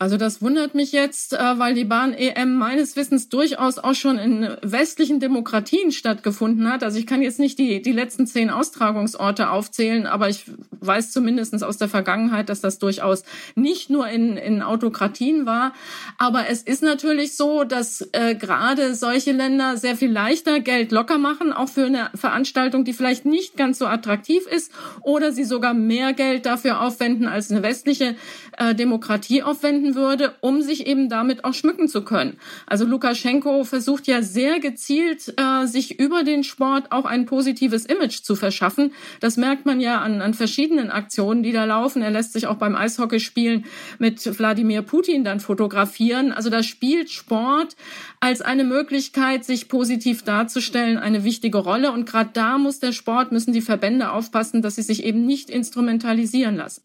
[0.00, 4.48] Also das wundert mich jetzt, äh, weil die Bahn-EM meines Wissens durchaus auch schon in
[4.62, 6.82] westlichen Demokratien stattgefunden hat.
[6.82, 10.46] Also ich kann jetzt nicht die, die letzten zehn Austragungsorte aufzählen, aber ich
[10.80, 13.24] weiß zumindest aus der Vergangenheit, dass das durchaus
[13.56, 15.74] nicht nur in, in Autokratien war.
[16.16, 21.18] Aber es ist natürlich so, dass äh, gerade solche Länder sehr viel leichter Geld locker
[21.18, 25.74] machen, auch für eine Veranstaltung, die vielleicht nicht ganz so attraktiv ist oder sie sogar
[25.74, 28.16] mehr Geld dafür aufwenden, als eine westliche
[28.56, 32.38] äh, Demokratie aufwenden würde, um sich eben damit auch schmücken zu können.
[32.66, 38.22] Also Lukaschenko versucht ja sehr gezielt, äh, sich über den Sport auch ein positives Image
[38.22, 38.92] zu verschaffen.
[39.20, 42.02] Das merkt man ja an, an verschiedenen Aktionen, die da laufen.
[42.02, 43.64] Er lässt sich auch beim Eishockeyspielen
[43.98, 46.32] mit Wladimir Putin dann fotografieren.
[46.32, 47.76] Also da spielt Sport
[48.20, 51.92] als eine Möglichkeit, sich positiv darzustellen, eine wichtige Rolle.
[51.92, 55.50] Und gerade da muss der Sport, müssen die Verbände aufpassen, dass sie sich eben nicht
[55.50, 56.82] instrumentalisieren lassen.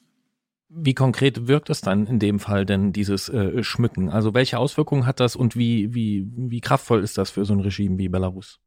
[0.77, 4.09] Wie konkret wirkt es dann in dem Fall denn dieses äh, Schmücken?
[4.09, 7.61] Also welche Auswirkungen hat das und wie, wie, wie kraftvoll ist das für so ein
[7.61, 8.59] Regime wie Belarus?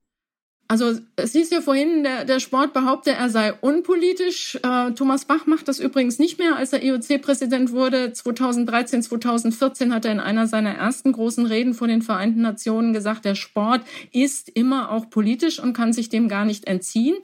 [0.71, 4.57] Also es hieß ja vorhin, der, der Sport behaupte, er sei unpolitisch.
[4.57, 6.57] Äh, Thomas Bach macht das übrigens nicht mehr.
[6.57, 11.89] Als er IOC-Präsident wurde, 2013, 2014, hat er in einer seiner ersten großen Reden vor
[11.89, 13.81] den Vereinten Nationen gesagt, der Sport
[14.13, 17.17] ist immer auch politisch und kann sich dem gar nicht entziehen.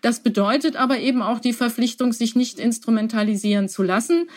[0.00, 4.28] Das bedeutet aber eben auch die Verpflichtung, sich nicht instrumentalisieren zu lassen.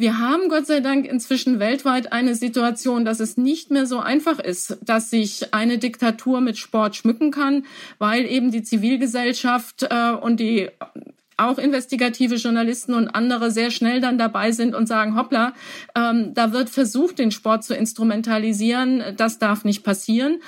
[0.00, 4.38] Wir haben Gott sei Dank inzwischen weltweit eine Situation, dass es nicht mehr so einfach
[4.38, 7.66] ist, dass sich eine Diktatur mit Sport schmücken kann,
[7.98, 10.70] weil eben die Zivilgesellschaft äh, und die
[11.38, 15.54] auch investigative Journalisten und andere sehr schnell dann dabei sind und sagen, hoppla,
[15.94, 19.02] ähm, da wird versucht, den Sport zu instrumentalisieren.
[19.16, 20.40] Das darf nicht passieren.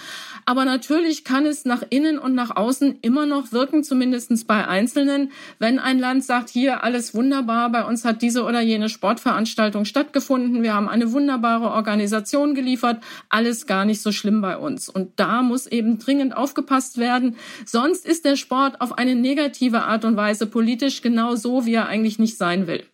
[0.46, 5.30] Aber natürlich kann es nach innen und nach außen immer noch wirken, zumindestens bei Einzelnen,
[5.60, 10.62] wenn ein Land sagt, hier alles wunderbar, bei uns hat diese oder jene Sportveranstaltung stattgefunden,
[10.62, 14.88] wir haben eine wunderbare Organisation geliefert, alles gar nicht so schlimm bei uns.
[14.88, 17.36] Und da muss eben dringend aufgepasst werden.
[17.64, 21.86] Sonst ist der Sport auf eine negative Art und Weise politisch genau so, wie er
[21.86, 22.84] eigentlich nicht sein will.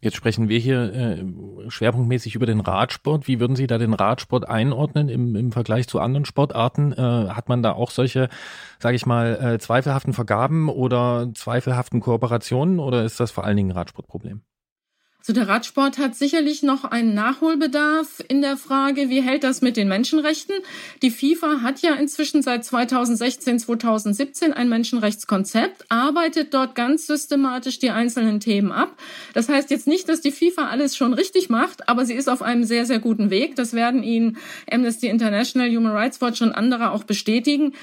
[0.00, 1.24] Jetzt sprechen wir hier äh,
[1.68, 3.26] schwerpunktmäßig über den Radsport.
[3.26, 6.92] Wie würden Sie da den Radsport einordnen im, im Vergleich zu anderen Sportarten?
[6.92, 8.28] Äh, hat man da auch solche,
[8.78, 13.70] sage ich mal, äh, zweifelhaften Vergaben oder zweifelhaften Kooperationen oder ist das vor allen Dingen
[13.72, 14.42] ein Radsportproblem?
[15.28, 19.76] Also der Radsport hat sicherlich noch einen Nachholbedarf in der Frage, wie hält das mit
[19.76, 20.56] den Menschenrechten?
[21.02, 27.90] Die FIFA hat ja inzwischen seit 2016, 2017 ein Menschenrechtskonzept, arbeitet dort ganz systematisch die
[27.90, 28.96] einzelnen Themen ab.
[29.34, 32.40] Das heißt jetzt nicht, dass die FIFA alles schon richtig macht, aber sie ist auf
[32.40, 33.54] einem sehr, sehr guten Weg.
[33.54, 34.38] Das werden Ihnen
[34.70, 37.74] Amnesty International, Human Rights Watch und andere auch bestätigen.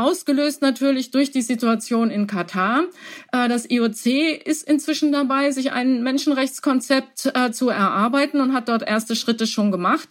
[0.00, 2.84] Ausgelöst natürlich durch die Situation in Katar.
[3.32, 4.06] Äh, das IOC
[4.44, 9.70] ist inzwischen dabei, sich ein Menschenrechtskonzept äh, zu erarbeiten und hat dort erste Schritte schon
[9.70, 10.08] gemacht.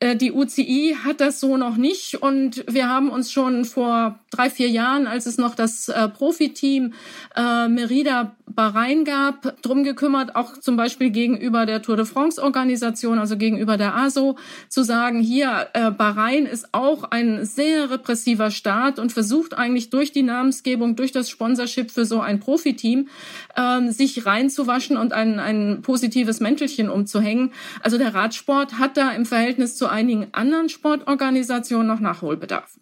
[0.00, 4.50] Äh, die UCI hat das so noch nicht und wir haben uns schon vor drei,
[4.50, 6.94] vier Jahren, als es noch das Profiteam
[7.36, 13.36] Merida Bahrain gab, drum gekümmert, auch zum Beispiel gegenüber der Tour de France Organisation, also
[13.36, 14.36] gegenüber der ASO,
[14.68, 20.12] zu sagen, hier, äh, Bahrain ist auch ein sehr repressiver Staat und versucht eigentlich durch
[20.12, 23.08] die Namensgebung, durch das Sponsorship für so ein Profiteam,
[23.56, 27.52] äh, sich reinzuwaschen und ein, ein positives Mäntelchen umzuhängen.
[27.82, 32.78] Also der Radsport hat da im Verhältnis zu einigen anderen Sportorganisationen noch Nachholbedarf.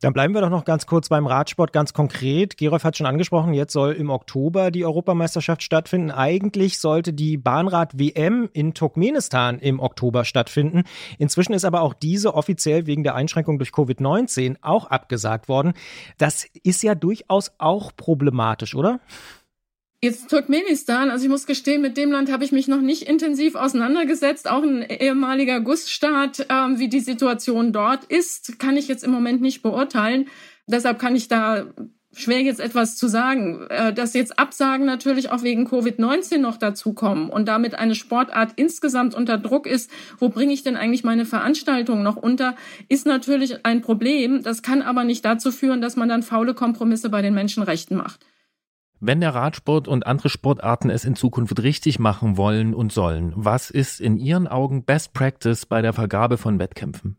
[0.00, 2.58] Dann bleiben wir doch noch ganz kurz beim Radsport, ganz konkret.
[2.58, 6.10] Gerolf hat schon angesprochen, jetzt soll im Oktober die Europameisterschaft stattfinden.
[6.10, 10.82] Eigentlich sollte die Bahnrad-WM in Turkmenistan im Oktober stattfinden.
[11.18, 15.72] Inzwischen ist aber auch diese offiziell wegen der Einschränkung durch Covid-19 auch abgesagt worden.
[16.18, 19.00] Das ist ja durchaus auch problematisch, oder?
[20.02, 23.54] Jetzt Turkmenistan, also ich muss gestehen, mit dem Land habe ich mich noch nicht intensiv
[23.54, 24.48] auseinandergesetzt.
[24.48, 29.40] Auch ein ehemaliger Gussstaat, äh, wie die Situation dort ist, kann ich jetzt im Moment
[29.40, 30.28] nicht beurteilen.
[30.66, 31.66] Deshalb kann ich da
[32.16, 33.66] schwer jetzt etwas zu sagen.
[33.68, 39.14] Äh, dass jetzt Absagen natürlich auch wegen Covid-19 noch dazukommen und damit eine Sportart insgesamt
[39.14, 42.54] unter Druck ist, wo bringe ich denn eigentlich meine Veranstaltung noch unter,
[42.90, 44.42] ist natürlich ein Problem.
[44.42, 48.20] Das kann aber nicht dazu führen, dass man dann faule Kompromisse bei den Menschenrechten macht.
[49.00, 53.70] Wenn der Radsport und andere Sportarten es in Zukunft richtig machen wollen und sollen, was
[53.70, 57.16] ist in Ihren Augen Best Practice bei der Vergabe von Wettkämpfen?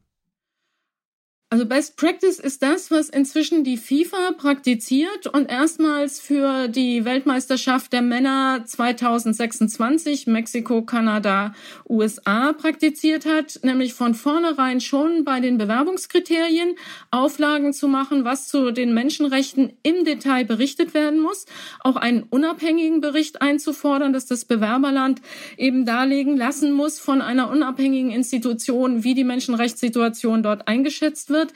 [1.49, 7.93] Also Best Practice ist das, was inzwischen die FIFA praktiziert und erstmals für die Weltmeisterschaft
[7.93, 11.53] der Männer 2026 Mexiko, Kanada,
[11.87, 16.75] USA praktiziert hat, nämlich von vornherein schon bei den Bewerbungskriterien
[17.11, 21.45] Auflagen zu machen, was zu den Menschenrechten im Detail berichtet werden muss,
[21.79, 25.21] auch einen unabhängigen Bericht einzufordern, dass das Bewerberland
[25.55, 31.53] eben darlegen lassen muss von einer unabhängigen Institution, wie die Menschenrechtssituation dort eingeschätzt wird wird,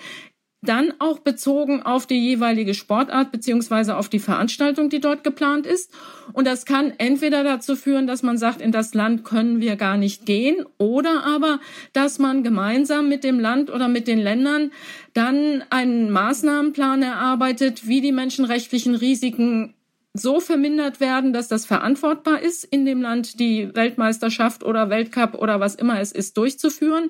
[0.63, 5.91] dann auch bezogen auf die jeweilige Sportart beziehungsweise auf die Veranstaltung, die dort geplant ist.
[6.33, 9.97] Und das kann entweder dazu führen, dass man sagt, in das Land können wir gar
[9.97, 11.59] nicht gehen, oder aber,
[11.93, 14.71] dass man gemeinsam mit dem Land oder mit den Ländern
[15.13, 19.73] dann einen Maßnahmenplan erarbeitet, wie die menschenrechtlichen Risiken
[20.13, 25.59] so vermindert werden, dass das verantwortbar ist, in dem Land die Weltmeisterschaft oder Weltcup oder
[25.59, 27.09] was immer es ist durchzuführen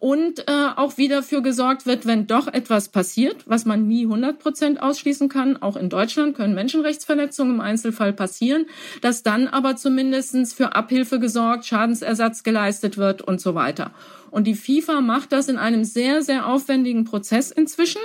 [0.00, 4.38] und äh, auch wieder dafür gesorgt wird, wenn doch etwas passiert, was man nie 100
[4.38, 8.64] Prozent ausschließen kann, auch in Deutschland können Menschenrechtsverletzungen im Einzelfall passieren,
[9.02, 13.92] dass dann aber zumindestens für Abhilfe gesorgt, Schadensersatz geleistet wird und so weiter.
[14.30, 18.00] Und die FIFA macht das in einem sehr, sehr aufwendigen Prozess inzwischen.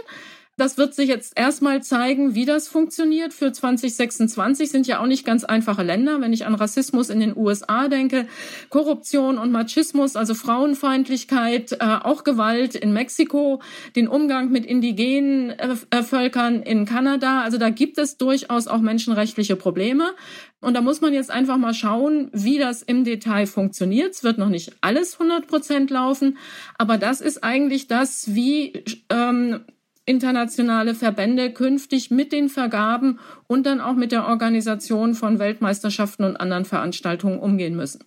[0.58, 3.34] Das wird sich jetzt erstmal zeigen, wie das funktioniert.
[3.34, 6.22] Für 2026 sind ja auch nicht ganz einfache Länder.
[6.22, 8.26] Wenn ich an Rassismus in den USA denke,
[8.70, 13.62] Korruption und Machismus, also Frauenfeindlichkeit, äh, auch Gewalt in Mexiko,
[13.98, 17.42] den Umgang mit indigenen äh, Völkern in Kanada.
[17.42, 20.14] Also da gibt es durchaus auch menschenrechtliche Probleme.
[20.62, 24.14] Und da muss man jetzt einfach mal schauen, wie das im Detail funktioniert.
[24.14, 26.38] Es wird noch nicht alles 100 Prozent laufen,
[26.78, 29.66] aber das ist eigentlich das, wie ähm,
[30.06, 36.38] internationale Verbände künftig mit den Vergaben und dann auch mit der Organisation von Weltmeisterschaften und
[36.38, 38.04] anderen Veranstaltungen umgehen müssen.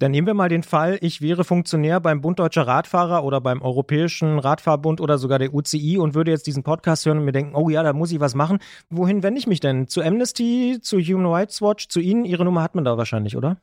[0.00, 3.60] Dann nehmen wir mal den Fall, ich wäre Funktionär beim Bund Deutscher Radfahrer oder beim
[3.60, 7.54] Europäischen Radfahrbund oder sogar der UCI und würde jetzt diesen Podcast hören und mir denken,
[7.54, 8.60] oh ja, da muss ich was machen.
[8.88, 9.88] Wohin wende ich mich denn?
[9.88, 12.24] Zu Amnesty, zu Human Rights Watch, zu Ihnen?
[12.24, 13.58] Ihre Nummer hat man da wahrscheinlich, oder?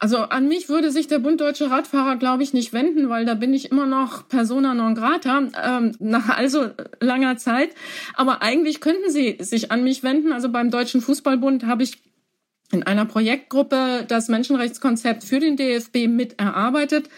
[0.00, 3.34] Also an mich würde sich der Bund Deutsche Radfahrer, glaube ich, nicht wenden, weil da
[3.34, 7.70] bin ich immer noch persona non grata ähm, nach also langer Zeit.
[8.14, 10.32] Aber eigentlich könnten sie sich an mich wenden.
[10.32, 12.02] Also beim Deutschen Fußballbund habe ich
[12.70, 17.08] in einer Projektgruppe das Menschenrechtskonzept für den DFB mit erarbeitet.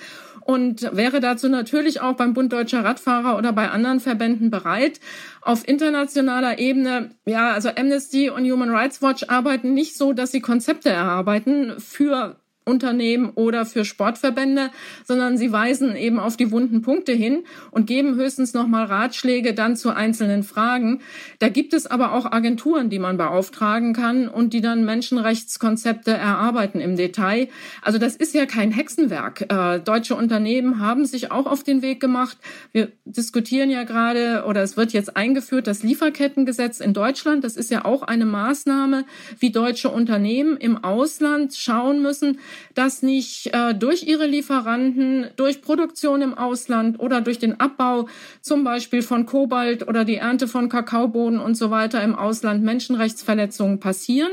[0.50, 4.98] und wäre dazu natürlich auch beim Bund Deutscher Radfahrer oder bei anderen Verbänden bereit.
[5.42, 10.40] Auf internationaler Ebene, ja, also Amnesty und Human Rights Watch arbeiten nicht so, dass sie
[10.40, 14.70] Konzepte erarbeiten für Unternehmen oder für Sportverbände,
[15.04, 19.76] sondern sie weisen eben auf die wunden Punkte hin und geben höchstens nochmal Ratschläge dann
[19.76, 21.00] zu einzelnen Fragen.
[21.38, 26.80] Da gibt es aber auch Agenturen, die man beauftragen kann und die dann Menschenrechtskonzepte erarbeiten
[26.80, 27.48] im Detail.
[27.82, 29.46] Also das ist ja kein Hexenwerk.
[29.50, 32.36] Äh, deutsche Unternehmen haben sich auch auf den Weg gemacht.
[32.72, 37.42] Wir diskutieren ja gerade oder es wird jetzt eingeführt, das Lieferkettengesetz in Deutschland.
[37.42, 39.04] Das ist ja auch eine Maßnahme,
[39.38, 42.38] wie deutsche Unternehmen im Ausland schauen müssen,
[42.74, 48.08] dass nicht äh, durch ihre Lieferanten, durch Produktion im Ausland oder durch den Abbau
[48.40, 53.80] zum Beispiel von Kobalt oder die Ernte von Kakaobohnen und so weiter im Ausland Menschenrechtsverletzungen
[53.80, 54.32] passieren.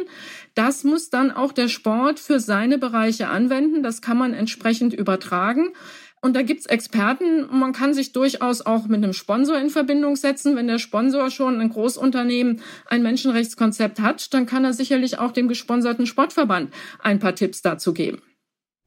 [0.56, 3.84] Das muss dann auch der Sport für seine Bereiche anwenden.
[3.84, 5.73] Das kann man entsprechend übertragen.
[6.21, 7.47] Und da gibt's Experten.
[7.51, 10.56] Man kann sich durchaus auch mit einem Sponsor in Verbindung setzen.
[10.56, 15.47] Wenn der Sponsor schon ein Großunternehmen ein Menschenrechtskonzept hat, dann kann er sicherlich auch dem
[15.47, 18.21] gesponserten Sportverband ein paar Tipps dazu geben.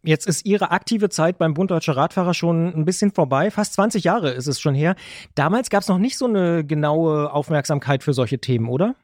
[0.02, 3.50] Jetzt ist Ihre aktive Zeit beim Bund Deutscher Radfahrer schon ein bisschen vorbei.
[3.50, 4.96] Fast 20 Jahre ist es schon her.
[5.34, 8.96] Damals gab es noch nicht so eine genaue Aufmerksamkeit für solche Themen, oder?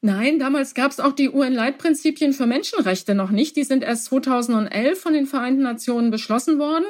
[0.00, 3.56] Nein, damals gab es auch die UN-Leitprinzipien für Menschenrechte noch nicht.
[3.56, 6.84] Die sind erst 2011 von den Vereinten Nationen beschlossen worden.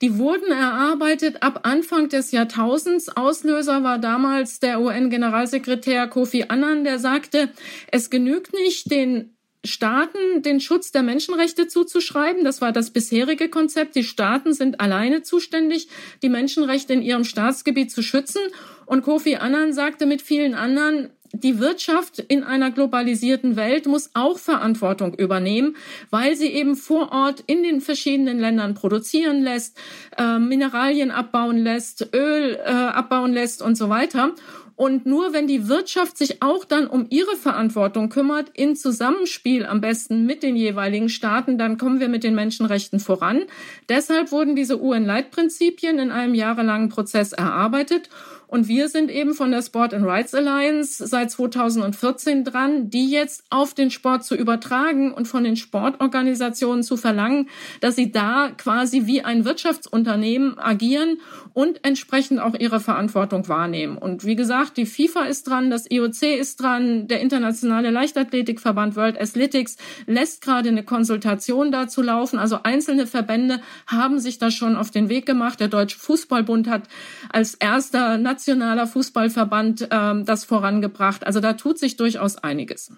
[0.00, 3.08] Die wurden erarbeitet ab Anfang des Jahrtausends.
[3.08, 7.48] Auslöser war damals der UN-Generalsekretär Kofi Annan, der sagte,
[7.90, 12.44] es genügt nicht, den Staaten den Schutz der Menschenrechte zuzuschreiben.
[12.44, 13.96] Das war das bisherige Konzept.
[13.96, 15.88] Die Staaten sind alleine zuständig,
[16.22, 18.42] die Menschenrechte in ihrem Staatsgebiet zu schützen.
[18.86, 24.38] Und Kofi Annan sagte mit vielen anderen, die Wirtschaft in einer globalisierten Welt muss auch
[24.38, 25.76] Verantwortung übernehmen,
[26.10, 29.78] weil sie eben vor Ort in den verschiedenen Ländern produzieren lässt,
[30.18, 34.34] äh, Mineralien abbauen lässt, Öl äh, abbauen lässt und so weiter.
[34.74, 39.80] Und nur wenn die Wirtschaft sich auch dann um ihre Verantwortung kümmert, in Zusammenspiel am
[39.80, 43.42] besten mit den jeweiligen Staaten, dann kommen wir mit den Menschenrechten voran.
[43.88, 48.08] Deshalb wurden diese UN-Leitprinzipien in einem jahrelangen Prozess erarbeitet.
[48.52, 53.44] Und wir sind eben von der Sport and Rights Alliance seit 2014 dran, die jetzt
[53.48, 57.48] auf den Sport zu übertragen und von den Sportorganisationen zu verlangen,
[57.80, 61.18] dass sie da quasi wie ein Wirtschaftsunternehmen agieren
[61.54, 63.98] und entsprechend auch ihre Verantwortung wahrnehmen.
[63.98, 69.20] Und wie gesagt, die FIFA ist dran, das IOC ist dran, der Internationale Leichtathletikverband World
[69.20, 72.38] Athletics lässt gerade eine Konsultation dazu laufen.
[72.38, 75.60] Also einzelne Verbände haben sich da schon auf den Weg gemacht.
[75.60, 76.84] Der Deutsche Fußballbund hat
[77.30, 81.26] als erster nationaler Fußballverband ähm, das vorangebracht.
[81.26, 82.92] Also da tut sich durchaus einiges.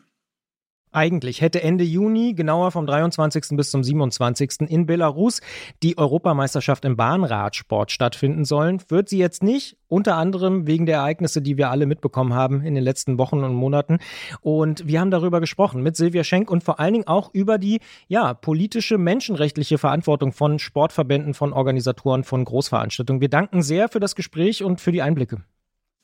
[0.94, 3.56] Eigentlich hätte Ende Juni, genauer vom 23.
[3.56, 4.60] bis zum 27.
[4.68, 5.40] in Belarus,
[5.82, 8.80] die Europameisterschaft im Bahnradsport stattfinden sollen.
[8.86, 12.76] Wird sie jetzt nicht, unter anderem wegen der Ereignisse, die wir alle mitbekommen haben in
[12.76, 13.98] den letzten Wochen und Monaten.
[14.40, 17.80] Und wir haben darüber gesprochen mit Silvia Schenk und vor allen Dingen auch über die
[18.06, 23.20] ja, politische, menschenrechtliche Verantwortung von Sportverbänden, von Organisatoren, von Großveranstaltungen.
[23.20, 25.42] Wir danken sehr für das Gespräch und für die Einblicke.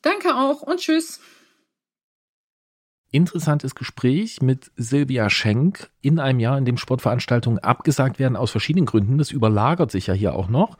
[0.03, 1.21] Danke auch und tschüss
[3.11, 8.87] interessantes Gespräch mit Silvia Schenk in einem Jahr, in dem Sportveranstaltungen abgesagt werden aus verschiedenen
[8.87, 9.19] Gründen.
[9.19, 10.79] Das überlagert sich ja hier auch noch.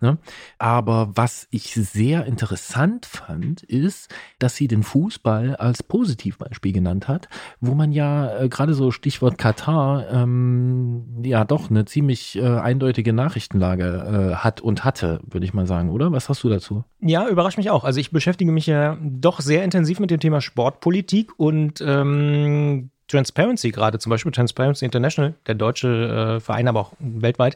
[0.00, 0.18] Ne?
[0.58, 7.28] Aber was ich sehr interessant fand, ist, dass sie den Fußball als Positivbeispiel genannt hat,
[7.60, 13.14] wo man ja äh, gerade so Stichwort Katar ähm, ja doch eine ziemlich äh, eindeutige
[13.14, 16.12] Nachrichtenlage äh, hat und hatte, würde ich mal sagen, oder?
[16.12, 16.84] Was hast du dazu?
[17.00, 17.84] Ja, überrascht mich auch.
[17.84, 23.70] Also ich beschäftige mich ja doch sehr intensiv mit dem Thema Sportpolitik und ähm, Transparency
[23.70, 27.54] gerade, zum Beispiel Transparency International, der deutsche äh, Verein, aber auch weltweit,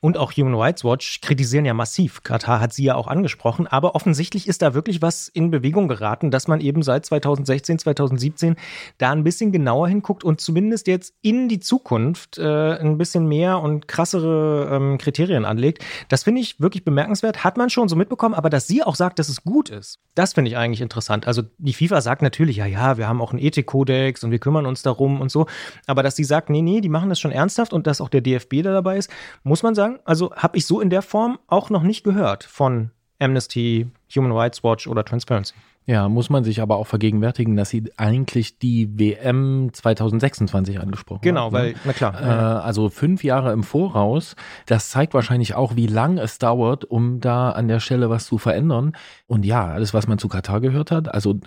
[0.00, 2.22] und auch Human Rights Watch kritisieren ja massiv.
[2.22, 6.30] Katar hat sie ja auch angesprochen, aber offensichtlich ist da wirklich was in Bewegung geraten,
[6.30, 8.56] dass man eben seit 2016, 2017
[8.98, 13.60] da ein bisschen genauer hinguckt und zumindest jetzt in die Zukunft äh, ein bisschen mehr
[13.60, 15.84] und krassere ähm, Kriterien anlegt.
[16.08, 17.44] Das finde ich wirklich bemerkenswert.
[17.44, 20.34] Hat man schon so mitbekommen, aber dass sie auch sagt, dass es gut ist, das
[20.34, 21.26] finde ich eigentlich interessant.
[21.26, 24.66] Also die FIFA sagt natürlich, ja, ja, wir haben auch einen Ethikkodex und wir kümmern
[24.66, 25.46] uns darum darum und so.
[25.86, 28.20] Aber dass sie sagt, nee, nee, die machen das schon ernsthaft und dass auch der
[28.20, 29.10] DFB da dabei ist,
[29.42, 32.90] muss man sagen, also habe ich so in der Form auch noch nicht gehört von
[33.18, 35.54] Amnesty, Human Rights Watch oder Transparency.
[35.84, 41.46] Ja, muss man sich aber auch vergegenwärtigen, dass sie eigentlich die WM 2026 angesprochen genau,
[41.46, 41.50] hat.
[41.50, 42.20] Genau, weil, na klar.
[42.20, 42.24] Äh,
[42.62, 44.36] also fünf Jahre im Voraus.
[44.66, 48.38] Das zeigt wahrscheinlich auch, wie lang es dauert, um da an der Stelle was zu
[48.38, 48.92] verändern.
[49.26, 51.38] Und ja, alles, was man zu Katar gehört hat, also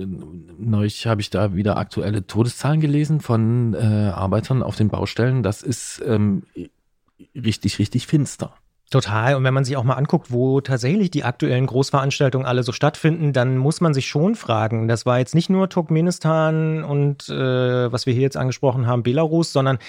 [0.58, 5.44] neulich habe ich da wieder aktuelle Todeszahlen gelesen von äh, Arbeitern auf den Baustellen.
[5.44, 6.44] Das ist ähm,
[7.34, 8.54] richtig, richtig finster.
[8.92, 9.36] Total.
[9.36, 13.34] Und wenn man sich auch mal anguckt, wo tatsächlich die aktuellen Großveranstaltungen alle so stattfinden,
[13.34, 14.88] dann muss man sich schon fragen.
[14.88, 19.52] Das war jetzt nicht nur Turkmenistan und äh, was wir hier jetzt angesprochen haben, Belarus,
[19.52, 19.80] sondern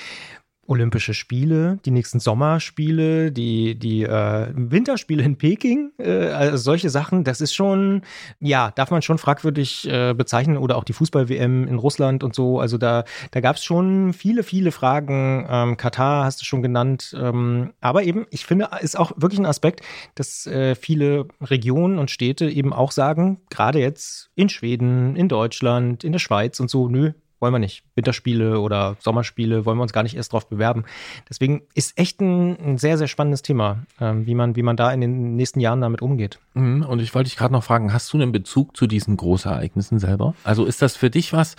[0.69, 7.25] Olympische Spiele, die nächsten Sommerspiele, die, die äh, Winterspiele in Peking, äh, also solche Sachen,
[7.25, 8.03] das ist schon,
[8.41, 12.61] ja, darf man schon fragwürdig äh, bezeichnen oder auch die Fußball-WM in Russland und so.
[12.61, 15.47] Also da, da gab es schon viele, viele Fragen.
[15.49, 17.17] Ähm, Katar hast du schon genannt.
[17.19, 19.81] Ähm, aber eben, ich finde, ist auch wirklich ein Aspekt,
[20.15, 26.05] dass äh, viele Regionen und Städte eben auch sagen, gerade jetzt in Schweden, in Deutschland,
[26.05, 27.85] in der Schweiz und so, nö, wollen wir nicht.
[27.95, 30.85] Winterspiele oder Sommerspiele wollen wir uns gar nicht erst drauf bewerben.
[31.29, 34.93] Deswegen ist echt ein, ein sehr, sehr spannendes Thema, ähm, wie, man, wie man da
[34.93, 36.39] in den nächsten Jahren damit umgeht.
[36.57, 39.99] Mhm, und ich wollte dich gerade noch fragen, hast du einen Bezug zu diesen Großereignissen
[39.99, 40.35] selber?
[40.43, 41.55] Also ist das für dich was,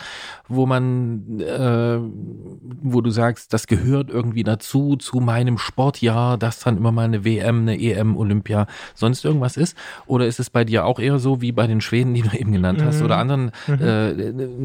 [0.47, 1.99] wo man, äh,
[2.81, 7.23] wo du sagst, das gehört irgendwie dazu, zu meinem Sportjahr, dass dann immer mal eine
[7.23, 9.77] WM, eine EM, Olympia, sonst irgendwas ist?
[10.07, 12.51] Oder ist es bei dir auch eher so wie bei den Schweden, die du eben
[12.51, 13.05] genannt hast, mhm.
[13.05, 13.79] oder anderen mhm.
[13.79, 14.13] äh,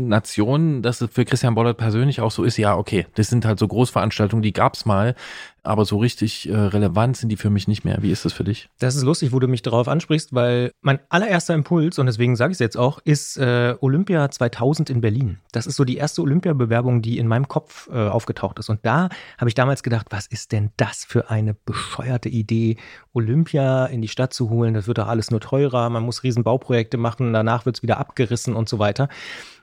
[0.09, 3.59] Nationen, dass es für Christian Bollert persönlich auch so ist, ja, okay, das sind halt
[3.59, 5.15] so Großveranstaltungen, die gab's mal,
[5.63, 7.99] aber so richtig äh, relevant sind die für mich nicht mehr.
[8.01, 8.69] Wie ist das für dich?
[8.79, 12.51] Das ist lustig, wo du mich darauf ansprichst, weil mein allererster Impuls, und deswegen sage
[12.51, 15.39] ich es jetzt auch, ist äh, Olympia 2000 in Berlin.
[15.53, 18.71] Das ist so die erste Olympiabewerbung, die in meinem Kopf äh, aufgetaucht ist.
[18.71, 22.77] Und da habe ich damals gedacht, was ist denn das für eine bescheuerte Idee,
[23.13, 24.75] Olympia in die Stadt zu holen?
[24.75, 27.99] Das wird doch alles nur teurer, man muss riesen Bauprojekte machen, danach wird es wieder
[27.99, 29.09] abgerissen und so weiter.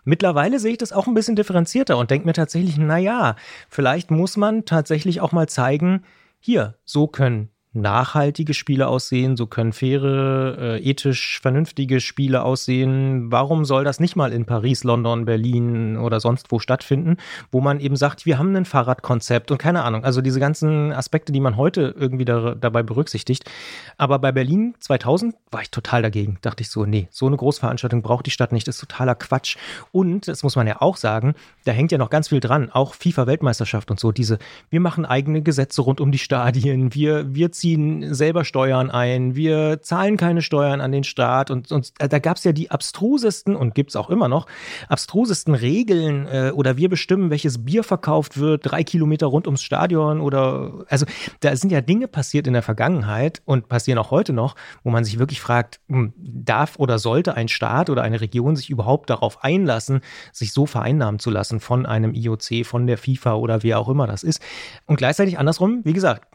[0.03, 3.35] Mittlerweile sehe ich das auch ein bisschen differenzierter und denke mir tatsächlich, naja,
[3.69, 6.03] vielleicht muss man tatsächlich auch mal zeigen,
[6.39, 13.31] hier, so können nachhaltige Spiele aussehen, so können faire, äh, ethisch vernünftige Spiele aussehen.
[13.31, 17.17] Warum soll das nicht mal in Paris, London, Berlin oder sonst wo stattfinden,
[17.51, 21.31] wo man eben sagt, wir haben ein Fahrradkonzept und keine Ahnung, also diese ganzen Aspekte,
[21.31, 23.49] die man heute irgendwie da, dabei berücksichtigt.
[23.97, 26.39] Aber bei Berlin 2000 war ich total dagegen.
[26.41, 29.57] Dachte ich so, nee, so eine Großveranstaltung braucht die Stadt nicht, ist totaler Quatsch.
[29.91, 32.95] Und, das muss man ja auch sagen, da hängt ja noch ganz viel dran, auch
[32.95, 34.39] FIFA-Weltmeisterschaft und so, diese,
[34.71, 39.81] wir machen eigene Gesetze rund um die Stadien, wir, wir ziehen selber Steuern ein, wir
[39.81, 43.55] zahlen keine Steuern an den Staat und, und äh, da gab es ja die abstrusesten
[43.55, 44.47] und gibt es auch immer noch
[44.87, 50.21] abstrusesten Regeln äh, oder wir bestimmen, welches Bier verkauft wird, drei Kilometer rund ums Stadion
[50.21, 51.05] oder also
[51.41, 55.03] da sind ja Dinge passiert in der Vergangenheit und passieren auch heute noch, wo man
[55.03, 59.43] sich wirklich fragt, hm, darf oder sollte ein Staat oder eine Region sich überhaupt darauf
[59.43, 63.89] einlassen, sich so vereinnahmen zu lassen von einem IOC, von der FIFA oder wer auch
[63.89, 64.41] immer das ist.
[64.85, 66.27] Und gleichzeitig andersrum, wie gesagt,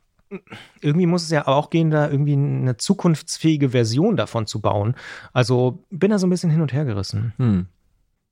[0.80, 4.94] irgendwie muss es ja auch gehen, da irgendwie eine zukunftsfähige Version davon zu bauen.
[5.32, 7.32] Also bin da so ein bisschen hin und her gerissen.
[7.36, 7.66] Hm.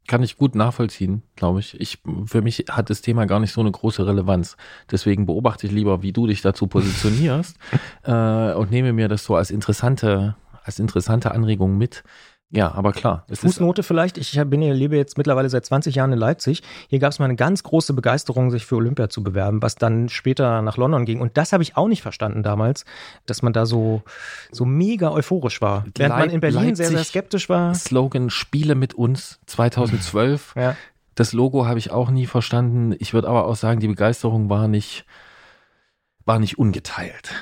[0.09, 1.81] Kann ich gut nachvollziehen, glaube ich.
[1.81, 1.99] ich.
[2.27, 4.57] Für mich hat das Thema gar nicht so eine große Relevanz.
[4.91, 7.57] Deswegen beobachte ich lieber, wie du dich dazu positionierst
[8.03, 10.35] äh, und nehme mir das so als interessante,
[10.65, 12.03] als interessante Anregung mit.
[12.55, 13.25] Ja, aber klar.
[13.33, 16.63] Fußnote vielleicht, ich bin hier, lebe jetzt mittlerweile seit 20 Jahren in Leipzig.
[16.89, 20.11] Hier gab es mal eine ganz große Begeisterung, sich für Olympia zu bewerben, was dann
[20.11, 21.23] später nach London ging.
[21.23, 22.85] Und das habe ich auch nicht verstanden damals,
[23.25, 24.03] dass man da so,
[24.51, 25.87] so mega euphorisch war.
[25.97, 27.75] Während man in Berlin Leipzig, sehr, sehr skeptisch war.
[27.75, 30.55] Slogan Spiele mit uns 2012.
[30.57, 30.77] ja.
[31.15, 32.95] Das Logo habe ich auch nie verstanden.
[32.99, 35.05] Ich würde aber auch sagen, die Begeisterung war nicht,
[36.25, 37.35] war nicht ungeteilt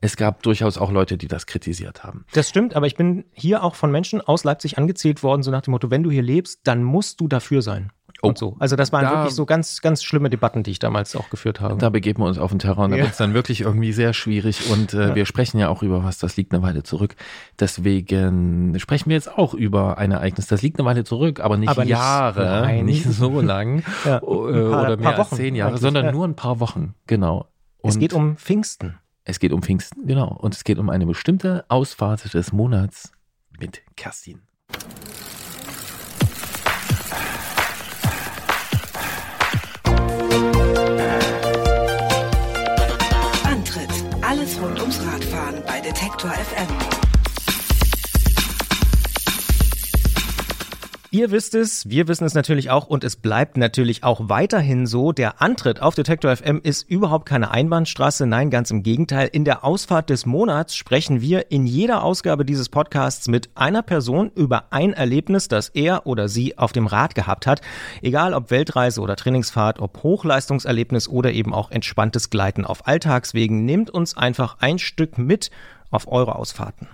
[0.00, 2.24] es gab durchaus auch Leute, die das kritisiert haben.
[2.32, 5.62] Das stimmt, aber ich bin hier auch von Menschen aus Leipzig angezählt worden, so nach
[5.62, 7.92] dem Motto, wenn du hier lebst, dann musst du dafür sein.
[8.22, 8.56] Oh, und so.
[8.58, 11.60] Also das waren da, wirklich so ganz, ganz schlimme Debatten, die ich damals auch geführt
[11.60, 11.76] habe.
[11.76, 12.90] Da begeben wir uns auf den Terrain.
[12.90, 13.02] Da ja.
[13.02, 14.70] wird es dann wirklich irgendwie sehr schwierig.
[14.70, 15.14] Und äh, ja.
[15.14, 17.14] wir sprechen ja auch über was, das liegt eine Weile zurück.
[17.60, 20.46] Deswegen sprechen wir jetzt auch über ein Ereignis.
[20.46, 22.86] Das liegt eine Weile zurück, aber nicht, aber nicht Jahre, nein.
[22.86, 24.16] nicht so lang ja.
[24.16, 26.94] Äh, paar, oder mehr als zehn Jahre, sondern nur ein paar Wochen.
[27.06, 27.46] Genau.
[27.82, 28.98] Und es geht um Pfingsten.
[29.28, 30.28] Es geht um Pfingsten, genau.
[30.28, 33.10] Und es geht um eine bestimmte Ausfahrt des Monats
[33.58, 34.42] mit Kerstin.
[51.16, 55.12] Ihr wisst es, wir wissen es natürlich auch und es bleibt natürlich auch weiterhin so.
[55.12, 59.30] Der Antritt auf Detektor FM ist überhaupt keine Einbahnstraße, nein, ganz im Gegenteil.
[59.32, 64.30] In der Ausfahrt des Monats sprechen wir in jeder Ausgabe dieses Podcasts mit einer Person
[64.34, 67.62] über ein Erlebnis, das er oder sie auf dem Rad gehabt hat.
[68.02, 73.88] Egal ob Weltreise oder Trainingsfahrt, ob Hochleistungserlebnis oder eben auch entspanntes Gleiten auf Alltagswegen, nehmt
[73.88, 75.50] uns einfach ein Stück mit
[75.90, 76.88] auf eure Ausfahrten.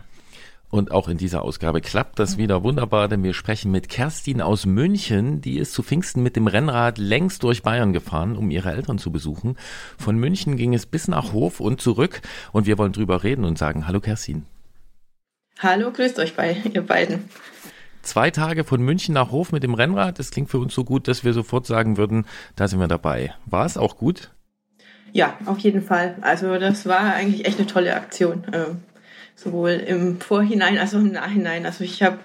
[0.72, 4.64] Und auch in dieser Ausgabe klappt das wieder wunderbar, denn wir sprechen mit Kerstin aus
[4.64, 5.42] München.
[5.42, 9.12] Die ist zu Pfingsten mit dem Rennrad längst durch Bayern gefahren, um ihre Eltern zu
[9.12, 9.58] besuchen.
[9.98, 12.22] Von München ging es bis nach Hof und zurück.
[12.52, 14.46] Und wir wollen drüber reden und sagen, hallo Kerstin.
[15.58, 17.28] Hallo, grüßt euch bei ihr beiden.
[18.00, 21.06] Zwei Tage von München nach Hof mit dem Rennrad, das klingt für uns so gut,
[21.06, 22.24] dass wir sofort sagen würden,
[22.56, 23.34] da sind wir dabei.
[23.44, 24.30] War es auch gut?
[25.12, 26.16] Ja, auf jeden Fall.
[26.22, 28.46] Also das war eigentlich echt eine tolle Aktion.
[28.54, 28.78] Ähm,
[29.42, 31.66] sowohl im Vorhinein als auch im Nachhinein.
[31.66, 32.18] Also ich habe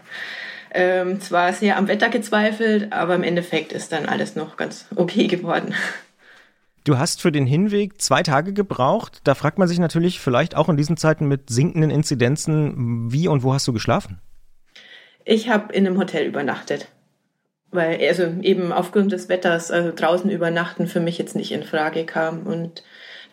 [0.72, 5.28] ähm, zwar sehr am Wetter gezweifelt, aber im Endeffekt ist dann alles noch ganz okay
[5.28, 5.74] geworden.
[6.84, 9.20] Du hast für den Hinweg zwei Tage gebraucht.
[9.26, 13.44] Da fragt man sich natürlich vielleicht auch in diesen Zeiten mit sinkenden Inzidenzen, wie und
[13.44, 14.22] wo hast du geschlafen?
[15.26, 16.88] Ich habe in einem Hotel übernachtet.
[17.72, 22.06] Weil also eben aufgrund des Wetters also draußen übernachten für mich jetzt nicht in Frage
[22.06, 22.48] kam.
[22.48, 22.84] Und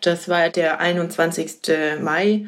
[0.01, 1.59] das war der 21.
[2.01, 2.47] Mai.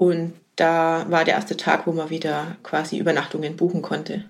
[0.00, 4.24] Und da war der erste Tag, wo man wieder quasi Übernachtungen buchen konnte.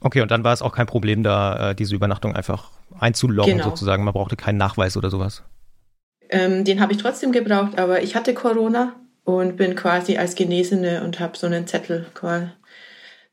[0.00, 3.70] Okay, und dann war es auch kein Problem, da äh, diese Übernachtung einfach einzuloggen genau.
[3.70, 4.04] sozusagen.
[4.04, 5.44] Man brauchte keinen Nachweis oder sowas.
[6.28, 11.02] Ähm, den habe ich trotzdem gebraucht, aber ich hatte Corona und bin quasi als Genesene
[11.02, 12.04] und habe so einen Zettel,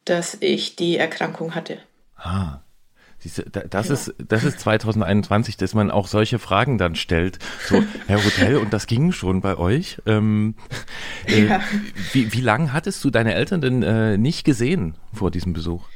[0.05, 1.79] dass ich die Erkrankung hatte.
[2.15, 2.59] Ah,
[3.69, 3.93] das, ja.
[3.93, 7.39] ist, das ist 2021, dass man auch solche Fragen dann stellt.
[7.67, 9.97] So, Herr Hotel, und das ging schon bei euch.
[10.05, 10.55] Ähm,
[11.27, 11.61] äh, ja.
[12.13, 15.87] Wie, wie lange hattest du deine Eltern denn äh, nicht gesehen vor diesem Besuch?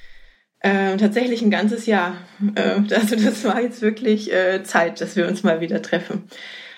[0.62, 2.16] Ähm, tatsächlich ein ganzes Jahr.
[2.56, 6.24] Äh, also das war jetzt wirklich äh, Zeit, dass wir uns mal wieder treffen.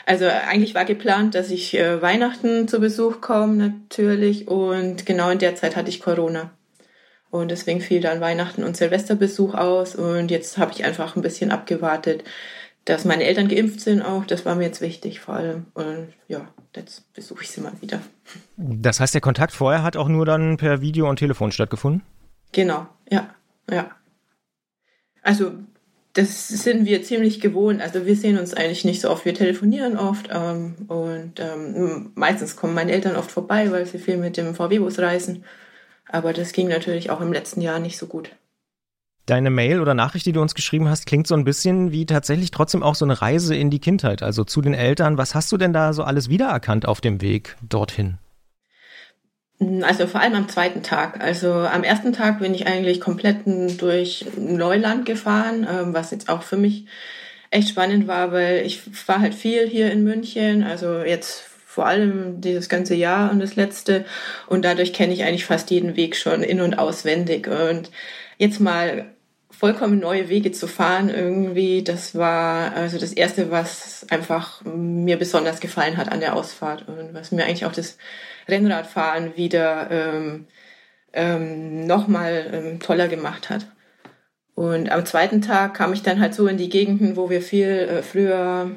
[0.05, 5.39] Also eigentlich war geplant, dass ich äh, Weihnachten zu Besuch komme natürlich und genau in
[5.39, 6.51] der Zeit hatte ich Corona.
[7.31, 9.95] Und deswegen fiel dann Weihnachten und Silvesterbesuch aus.
[9.95, 12.23] Und jetzt habe ich einfach ein bisschen abgewartet,
[12.85, 14.25] dass meine Eltern geimpft sind auch.
[14.25, 15.65] Das war mir jetzt wichtig vor allem.
[15.73, 18.01] Und ja, jetzt besuche ich sie mal wieder.
[18.57, 22.03] Das heißt, der Kontakt vorher hat auch nur dann per Video und Telefon stattgefunden?
[22.51, 23.33] Genau, ja,
[23.69, 23.91] ja.
[25.23, 25.53] Also
[26.13, 27.81] das sind wir ziemlich gewohnt.
[27.81, 29.23] Also wir sehen uns eigentlich nicht so oft.
[29.23, 34.17] Wir telefonieren oft ähm, und ähm, meistens kommen meine Eltern oft vorbei, weil sie viel
[34.17, 35.45] mit dem VW-Bus reisen.
[36.11, 38.31] Aber das ging natürlich auch im letzten Jahr nicht so gut.
[39.27, 42.51] Deine Mail oder Nachricht, die du uns geschrieben hast, klingt so ein bisschen wie tatsächlich
[42.51, 45.17] trotzdem auch so eine Reise in die Kindheit, also zu den Eltern.
[45.17, 48.17] Was hast du denn da so alles wiedererkannt auf dem Weg dorthin?
[49.83, 51.21] Also vor allem am zweiten Tag.
[51.23, 56.41] Also am ersten Tag bin ich eigentlich komplett durch Neuland gefahren, ähm, was jetzt auch
[56.41, 56.85] für mich
[57.51, 62.41] echt spannend war, weil ich war halt viel hier in München, also jetzt vor allem
[62.41, 64.03] dieses ganze Jahr und das letzte.
[64.47, 67.47] Und dadurch kenne ich eigentlich fast jeden Weg schon in- und auswendig.
[67.47, 67.91] Und
[68.37, 69.05] jetzt mal
[69.49, 75.61] vollkommen neue Wege zu fahren irgendwie, das war also das Erste, was einfach mir besonders
[75.61, 77.97] gefallen hat an der Ausfahrt und was mir eigentlich auch das
[78.49, 80.47] Rennradfahren wieder ähm,
[81.13, 83.65] ähm, nochmal ähm, toller gemacht hat.
[84.55, 87.69] Und am zweiten Tag kam ich dann halt so in die Gegenden, wo wir viel
[87.69, 88.71] äh, früher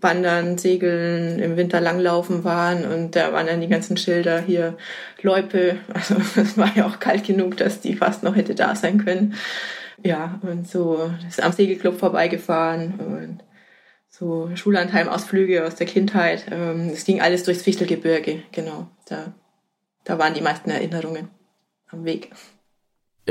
[0.00, 4.76] Wandern, Segeln, im Winter langlaufen waren und da waren dann die ganzen Schilder hier
[5.22, 5.76] Loipe.
[5.92, 9.34] Also es war ja auch kalt genug, dass die fast noch hätte da sein können.
[10.02, 13.44] Ja, und so ist am Segelclub vorbeigefahren und
[14.08, 16.46] so Schullandheim-Ausflüge aus der Kindheit.
[16.50, 18.88] Ähm, es ging alles durchs Fichtelgebirge, genau.
[19.06, 19.34] Da,
[20.04, 21.28] da waren die meisten Erinnerungen
[21.90, 22.30] am Weg.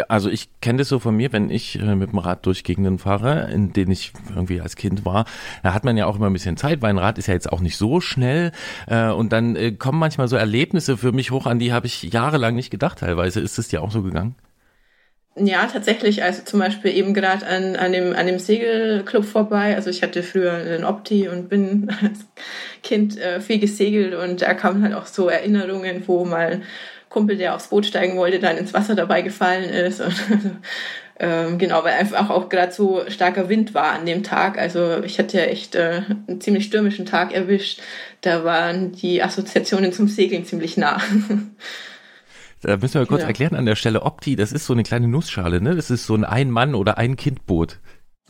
[0.08, 3.00] Also ich kenne das so von mir, wenn ich äh, mit dem Rad durch Gegenden
[3.00, 5.26] fahre, in denen ich irgendwie als Kind war,
[5.64, 7.52] da hat man ja auch immer ein bisschen Zeit, weil ein Rad ist ja jetzt
[7.52, 8.52] auch nicht so schnell
[8.88, 12.04] äh, und dann äh, kommen manchmal so Erlebnisse für mich hoch, an die habe ich
[12.04, 13.40] jahrelang nicht gedacht teilweise.
[13.40, 14.36] Ist es dir auch so gegangen?
[15.42, 16.24] Ja, tatsächlich.
[16.24, 19.76] Also zum Beispiel eben gerade an, an, dem, an dem Segelclub vorbei.
[19.76, 22.26] Also ich hatte früher einen Opti und bin als
[22.84, 26.62] Kind äh, viel gesegelt und da kamen halt auch so Erinnerungen, wo mal
[27.10, 30.02] Kumpel, der aufs Boot steigen wollte, dann ins Wasser dabei gefallen ist.
[30.02, 30.16] Und,
[31.20, 34.58] ähm, genau, weil einfach auch gerade so starker Wind war an dem Tag.
[34.58, 37.82] Also ich hatte ja echt äh, einen ziemlich stürmischen Tag erwischt.
[38.22, 41.02] Da waren die Assoziationen zum Segeln ziemlich nah.
[42.62, 43.28] Da müssen wir kurz ja.
[43.30, 45.78] erklären an der Stelle, Opti, das ist so eine kleine Nussschale, ne?
[45.78, 47.80] Das ist so ein Ein-Mann- oder Ein-Kind-Boot.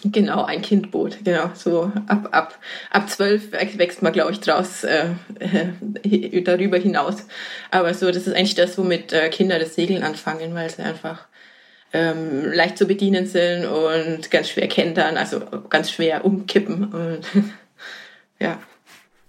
[0.04, 1.52] Genau, ein Kindboot, genau.
[1.56, 2.58] So ab ab
[2.90, 5.10] ab zwölf wächst man, glaube ich, draus äh,
[6.44, 7.28] darüber hinaus.
[7.70, 11.28] Aber so, das ist eigentlich das, womit äh, Kinder das Segeln anfangen, weil sie einfach
[11.92, 17.22] ähm, leicht zu bedienen sind und ganz schwer kentern, also ganz schwer umkippen und
[18.40, 18.60] ja.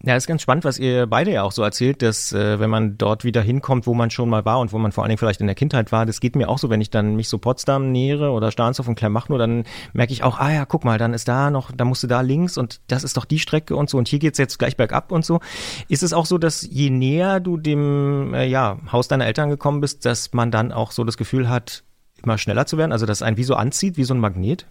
[0.03, 2.97] Ja, ist ganz spannend, was ihr beide ja auch so erzählt, dass äh, wenn man
[2.97, 5.43] dort wieder hinkommt, wo man schon mal war und wo man vor allen Dingen vielleicht
[5.43, 7.93] in der Kindheit war, das geht mir auch so, wenn ich dann mich so Potsdam
[7.93, 11.29] nähere oder Stahnshof und Kleinmachnow, dann merke ich auch, ah ja, guck mal, dann ist
[11.29, 13.99] da noch, da musst du da links und das ist doch die Strecke und so
[13.99, 15.41] und hier geht's jetzt gleich bergab und so.
[15.89, 19.83] Ist es auch so, dass je näher du dem äh, ja, Haus deiner Eltern gekommen
[19.83, 21.85] bist, dass man dann auch so das Gefühl hat,
[22.23, 24.67] immer schneller zu werden, also dass ein wie so anzieht, wie so ein Magnet?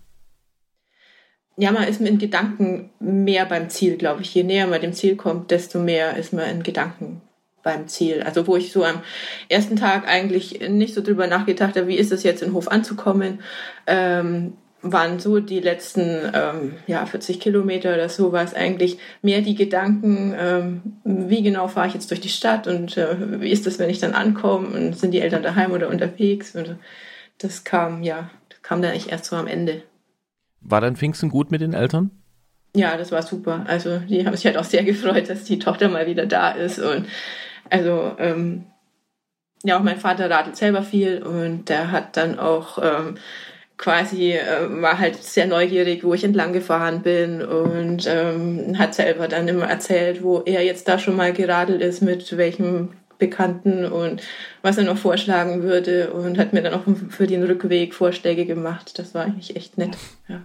[1.59, 4.33] Ja, man ist in Gedanken mehr beim Ziel, glaube ich.
[4.33, 7.21] Je näher man dem Ziel kommt, desto mehr ist man in Gedanken
[7.63, 8.23] beim Ziel.
[8.23, 9.01] Also wo ich so am
[9.49, 13.41] ersten Tag eigentlich nicht so drüber nachgedacht habe, wie ist es jetzt in Hof anzukommen,
[13.87, 19.41] ähm, waren so die letzten ähm, ja, 40 Kilometer oder so war es eigentlich mehr
[19.41, 23.67] die Gedanken, ähm, wie genau fahre ich jetzt durch die Stadt und äh, wie ist
[23.67, 26.77] das, wenn ich dann ankomme und sind die Eltern daheim oder unterwegs und
[27.39, 29.83] das kam, ja, das kam dann eigentlich erst so am Ende.
[30.61, 32.11] War dann Pfingsten gut mit den Eltern?
[32.75, 33.65] Ja, das war super.
[33.67, 36.79] Also die haben sich halt auch sehr gefreut, dass die Tochter mal wieder da ist.
[36.79, 37.07] Und
[37.69, 38.65] also ähm,
[39.63, 43.15] ja, auch mein Vater radelt selber viel und der hat dann auch ähm,
[43.77, 49.27] quasi äh, war halt sehr neugierig, wo ich entlang gefahren bin und ähm, hat selber
[49.27, 52.89] dann immer erzählt, wo er jetzt da schon mal geradelt ist, mit welchem
[53.19, 54.23] Bekannten und
[54.61, 58.97] was er noch vorschlagen würde und hat mir dann auch für den Rückweg Vorschläge gemacht.
[58.97, 59.97] Das war eigentlich echt nett.
[60.27, 60.41] Ja.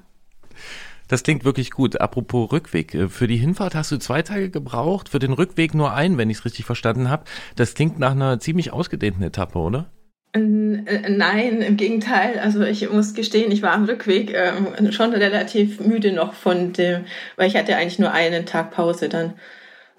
[1.09, 2.01] Das klingt wirklich gut.
[2.01, 2.95] Apropos Rückweg.
[2.95, 6.31] Äh, für die Hinfahrt hast du zwei Tage gebraucht, für den Rückweg nur einen, wenn
[6.31, 7.25] ich es richtig verstanden habe.
[7.57, 9.91] Das klingt nach einer ziemlich ausgedehnten Etappe, oder?
[10.33, 12.41] Äh, nein, im Gegenteil.
[12.41, 17.05] Also ich muss gestehen, ich war am Rückweg ähm, schon relativ müde noch von dem,
[17.37, 19.35] weil ich hatte eigentlich nur einen Tag Pause dann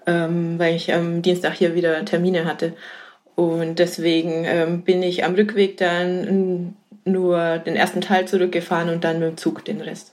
[0.06, 2.74] ähm, weil ich am Dienstag hier wieder Termine hatte.
[3.34, 9.18] Und deswegen ähm, bin ich am Rückweg dann nur den ersten Teil zurückgefahren und dann
[9.18, 10.12] mit dem Zug den Rest.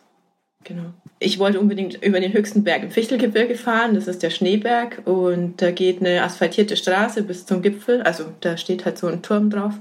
[0.64, 0.94] Genau.
[1.20, 5.62] Ich wollte unbedingt über den höchsten Berg im Fichtelgebirge fahren, das ist der Schneeberg und
[5.62, 9.50] da geht eine asphaltierte Straße bis zum Gipfel, also da steht halt so ein Turm
[9.50, 9.74] drauf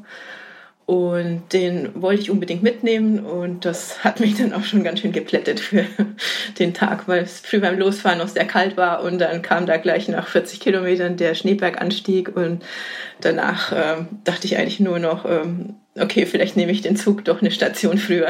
[0.92, 5.12] und den wollte ich unbedingt mitnehmen und das hat mich dann auch schon ganz schön
[5.12, 5.86] geplättet für
[6.58, 9.78] den Tag, weil es früh beim Losfahren noch sehr kalt war und dann kam da
[9.78, 12.62] gleich nach 40 Kilometern der Schneeberganstieg und
[13.22, 17.40] danach ähm, dachte ich eigentlich nur noch, ähm, okay, vielleicht nehme ich den Zug doch
[17.40, 18.28] eine Station früher.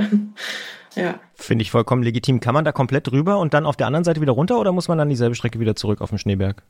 [0.95, 1.19] ja.
[1.35, 2.39] Finde ich vollkommen legitim.
[2.39, 4.87] Kann man da komplett rüber und dann auf der anderen Seite wieder runter oder muss
[4.87, 6.63] man dann dieselbe Strecke wieder zurück auf den Schneeberg?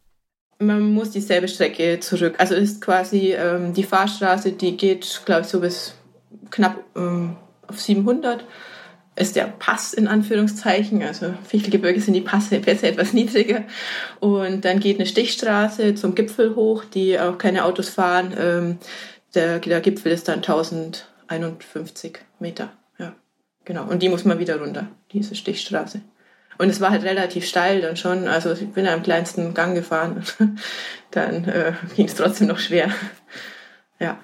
[0.66, 2.34] Man muss dieselbe Strecke zurück.
[2.38, 5.94] Also ist quasi ähm, die Fahrstraße, die geht, glaube ich, so bis
[6.50, 7.36] knapp ähm,
[7.66, 8.44] auf 700.
[9.14, 13.64] Ist der Pass in Anführungszeichen, also Fichtelgebirge sind die Pässe, Pässe etwas niedriger.
[14.20, 18.34] Und dann geht eine Stichstraße zum Gipfel hoch, die auch keine Autos fahren.
[18.38, 18.78] Ähm,
[19.34, 22.72] der, der Gipfel ist dann 1051 Meter.
[22.98, 23.14] Ja,
[23.64, 23.84] genau.
[23.84, 26.00] Und die muss man wieder runter, diese Stichstraße.
[26.59, 28.28] Und es war halt relativ steil dann schon.
[28.28, 30.22] Also ich bin am kleinsten Gang gefahren.
[31.11, 32.90] dann äh, ging es trotzdem noch schwer.
[33.98, 34.18] ja.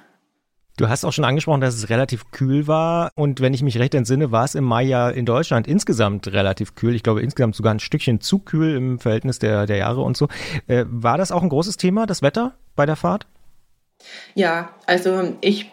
[0.77, 3.11] Du hast auch schon angesprochen, dass es relativ kühl war.
[3.17, 6.77] Und wenn ich mich recht entsinne, war es im Mai ja in Deutschland insgesamt relativ
[6.77, 6.95] kühl.
[6.95, 10.29] Ich glaube insgesamt sogar ein Stückchen zu kühl im Verhältnis der, der Jahre und so.
[10.69, 13.27] Äh, war das auch ein großes Thema, das Wetter bei der Fahrt?
[14.37, 15.73] Ja, also ich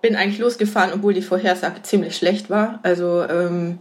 [0.00, 2.80] bin eigentlich losgefahren, obwohl die Vorhersage ziemlich schlecht war.
[2.82, 3.80] Also ähm,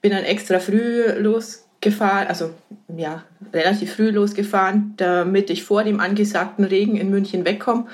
[0.00, 2.50] bin dann extra früh losgefahren, also
[2.96, 7.86] ja, relativ früh losgefahren, damit ich vor dem angesagten Regen in München wegkomme.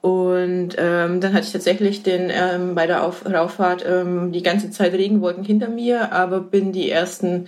[0.00, 4.70] Und ähm, dann hatte ich tatsächlich den ähm, bei der Auf Rauffahrt ähm, die ganze
[4.70, 7.46] Zeit Regenwolken hinter mir, aber bin die ersten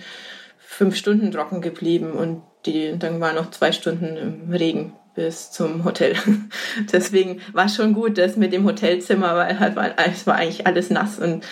[0.57, 5.85] fünf Stunden trocken geblieben und die, dann waren noch zwei Stunden im Regen bis zum
[5.85, 6.15] Hotel.
[6.91, 10.67] Deswegen war es schon gut, dass mit dem Hotelzimmer, weil halt war, es war eigentlich
[10.67, 11.45] alles nass und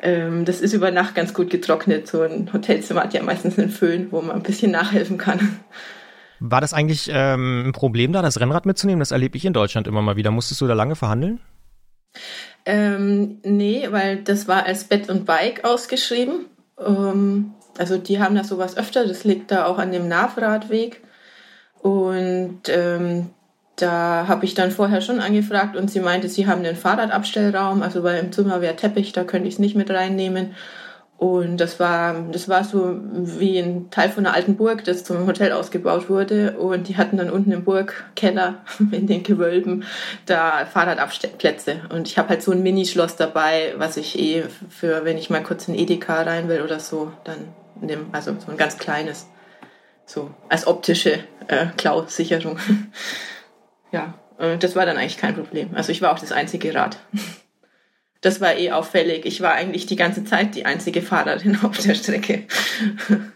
[0.00, 2.06] ähm, das ist über Nacht ganz gut getrocknet.
[2.06, 5.58] So ein Hotelzimmer hat ja meistens einen Föhn, wo man ein bisschen nachhelfen kann.
[6.40, 9.00] War das eigentlich ähm, ein Problem da, das Rennrad mitzunehmen?
[9.00, 10.30] Das erlebe ich in Deutschland immer mal wieder.
[10.30, 11.40] Musstest du da lange verhandeln?
[12.64, 16.46] Ähm, nee, weil das war als Bett und Bike ausgeschrieben.
[16.78, 19.06] Ähm, also die haben da sowas öfter.
[19.06, 21.02] Das liegt da auch an dem Navradweg.
[21.80, 23.30] Und ähm,
[23.78, 28.02] da habe ich dann vorher schon angefragt und sie meinte, sie haben den Fahrradabstellraum, also
[28.02, 30.54] weil im Zimmer wäre Teppich, da könnte ich es nicht mit reinnehmen.
[31.18, 35.26] Und das war, das war so wie ein Teil von einer alten Burg, das zum
[35.26, 36.56] Hotel ausgebaut wurde.
[36.56, 38.62] Und die hatten dann unten im Burgkeller
[38.92, 39.84] in den Gewölben
[40.26, 41.80] da Fahrradabstellplätze.
[41.92, 45.42] Und ich habe halt so ein Minischloss dabei, was ich eh für, wenn ich mal
[45.42, 47.48] kurz in Edeka rein will oder so, dann
[47.80, 48.04] nehme.
[48.12, 49.26] Also so ein ganz kleines.
[50.06, 51.18] So als optische
[51.48, 52.58] äh, Klausicherung.
[53.92, 55.70] ja, äh, das war dann eigentlich kein Problem.
[55.74, 56.98] Also ich war auch das einzige Rad.
[58.20, 59.26] Das war eh auffällig.
[59.26, 62.46] Ich war eigentlich die ganze Zeit die einzige Fahrerin auf der Strecke.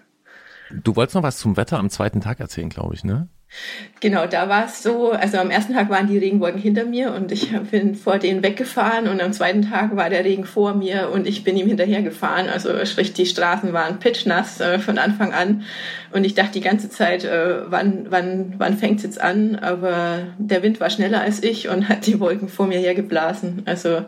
[0.72, 3.28] Du wolltest noch was zum Wetter am zweiten Tag erzählen, glaube ich, ne?
[4.00, 7.30] Genau, da war es so, also am ersten Tag waren die Regenwolken hinter mir und
[7.30, 11.26] ich bin vor denen weggefahren und am zweiten Tag war der Regen vor mir und
[11.26, 12.48] ich bin ihm hinterhergefahren.
[12.48, 15.62] Also sprich, die Straßen waren pitchnass äh, von Anfang an
[16.10, 19.56] und ich dachte die ganze Zeit, äh, wann, wann, wann fängt's jetzt an?
[19.56, 23.62] Aber der Wind war schneller als ich und hat die Wolken vor mir hergeblasen.
[23.66, 24.04] Also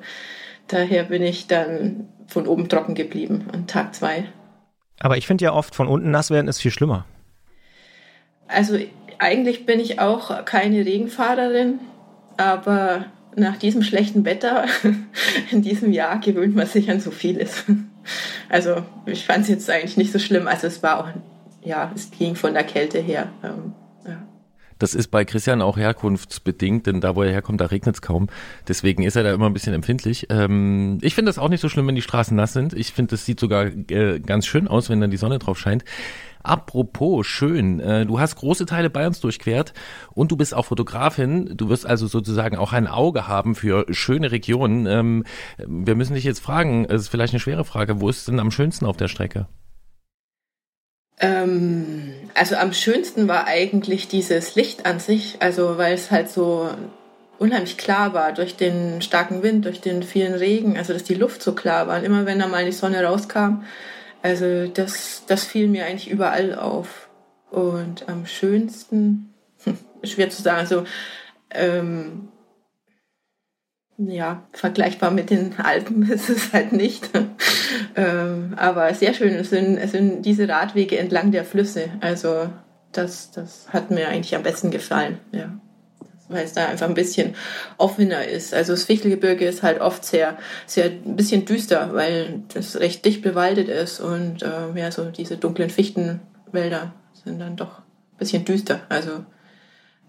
[0.68, 4.24] daher bin ich dann von oben trocken geblieben an Tag zwei.
[5.00, 7.04] Aber ich finde ja oft, von unten nass werden ist viel schlimmer.
[8.46, 8.78] Also
[9.24, 11.80] eigentlich bin ich auch keine Regenfahrerin,
[12.36, 13.06] aber
[13.36, 14.66] nach diesem schlechten Wetter
[15.50, 17.64] in diesem Jahr gewöhnt man sich an so vieles.
[18.50, 20.46] Also ich fand es jetzt eigentlich nicht so schlimm.
[20.46, 21.08] Also es war auch,
[21.62, 23.28] ja, es ging von der Kälte her.
[23.42, 23.72] Ähm.
[24.78, 28.28] Das ist bei Christian auch herkunftsbedingt, denn da, wo er herkommt, da regnet es kaum.
[28.66, 30.26] Deswegen ist er da immer ein bisschen empfindlich.
[30.30, 32.74] Ähm, ich finde das auch nicht so schlimm, wenn die Straßen nass sind.
[32.74, 35.84] Ich finde, das sieht sogar äh, ganz schön aus, wenn dann die Sonne drauf scheint.
[36.44, 39.72] Apropos, schön, äh, du hast große Teile Bayerns durchquert
[40.12, 41.56] und du bist auch Fotografin.
[41.56, 44.86] Du wirst also sozusagen auch ein Auge haben für schöne Regionen.
[44.86, 45.24] Ähm,
[45.56, 48.50] wir müssen dich jetzt fragen, es ist vielleicht eine schwere Frage, wo ist denn am
[48.50, 49.48] schönsten auf der Strecke?
[51.18, 56.68] Ähm, also am schönsten war eigentlich dieses Licht an sich, also weil es halt so
[57.38, 61.42] unheimlich klar war durch den starken Wind, durch den vielen Regen, also dass die Luft
[61.42, 61.98] so klar war.
[61.98, 63.62] Und immer wenn da mal die Sonne rauskam,
[64.24, 67.10] also das, das fiel mir eigentlich überall auf.
[67.50, 69.34] Und am schönsten,
[70.02, 70.84] schwer zu sagen, also
[71.50, 72.28] ähm,
[73.98, 77.10] ja, vergleichbar mit den Alpen ist es halt nicht.
[77.96, 81.90] ähm, aber sehr schön, es sind, sind diese Radwege entlang der Flüsse.
[82.00, 82.48] Also
[82.92, 85.60] das, das hat mir eigentlich am besten gefallen, ja
[86.28, 87.34] weil es da einfach ein bisschen
[87.76, 88.54] offener ist.
[88.54, 93.22] Also das Fichtelgebirge ist halt oft sehr, sehr ein bisschen düster, weil das recht dicht
[93.22, 96.94] bewaldet ist und äh, ja, so diese dunklen Fichtenwälder
[97.24, 98.80] sind dann doch ein bisschen düster.
[98.88, 99.24] Also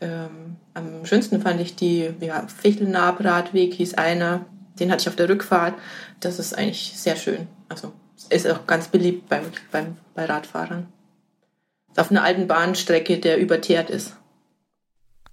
[0.02, 4.46] ähm, am schönsten fand ich die ja, Fichtelnab-Radweg, hieß einer,
[4.80, 5.76] den hatte ich auf der Rückfahrt.
[6.20, 7.48] Das ist eigentlich sehr schön.
[7.70, 7.94] Also
[8.30, 10.88] ist auch ganz beliebt beim, beim, bei Radfahrern.
[11.92, 14.16] Ist auf einer alten Bahnstrecke, der überteert ist.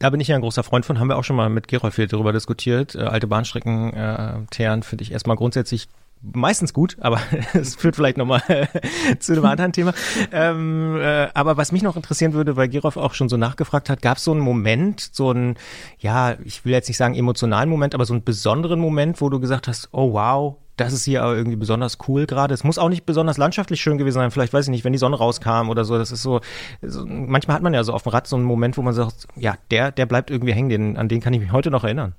[0.02, 1.94] Da bin ich ja ein großer Freund von, haben wir auch schon mal mit Gerolf
[1.94, 2.96] hier darüber diskutiert.
[2.96, 5.86] Äh, alte Bahnstrecken äh, teeren finde ich erstmal grundsätzlich
[6.20, 7.20] meistens gut, aber
[7.52, 8.42] es führt vielleicht nochmal
[9.20, 9.94] zu einem anderen Thema.
[10.32, 14.02] Ähm, äh, aber was mich noch interessieren würde, weil Gerolf auch schon so nachgefragt hat,
[14.02, 15.54] gab es so einen Moment, so einen,
[16.00, 19.38] ja, ich will jetzt nicht sagen emotionalen Moment, aber so einen besonderen Moment, wo du
[19.38, 22.54] gesagt hast, oh wow, das ist hier aber irgendwie besonders cool gerade.
[22.54, 24.30] Es muss auch nicht besonders landschaftlich schön gewesen sein.
[24.30, 25.98] Vielleicht weiß ich nicht, wenn die Sonne rauskam oder so.
[25.98, 26.40] Das ist so,
[26.80, 29.26] so manchmal hat man ja so auf dem Rad so einen Moment, wo man sagt,
[29.36, 30.70] ja, der, der bleibt irgendwie hängen.
[30.70, 32.14] Den, an den kann ich mich heute noch erinnern.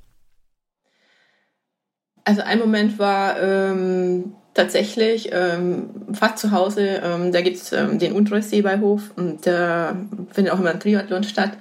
[2.25, 7.01] Also ein Moment war ähm, tatsächlich ähm, fast zu Hause.
[7.03, 9.95] Ähm, da gibt's ähm, den Unterseebeihof bei Hof und da
[10.31, 11.57] findet auch immer ein Triathlon statt.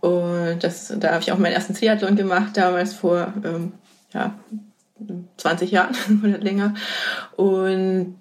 [0.00, 3.72] Und das, da habe ich auch meinen ersten Triathlon gemacht, damals vor ähm,
[4.12, 4.34] ja,
[5.36, 5.94] 20 Jahren
[6.24, 6.74] oder länger.
[7.36, 8.16] Und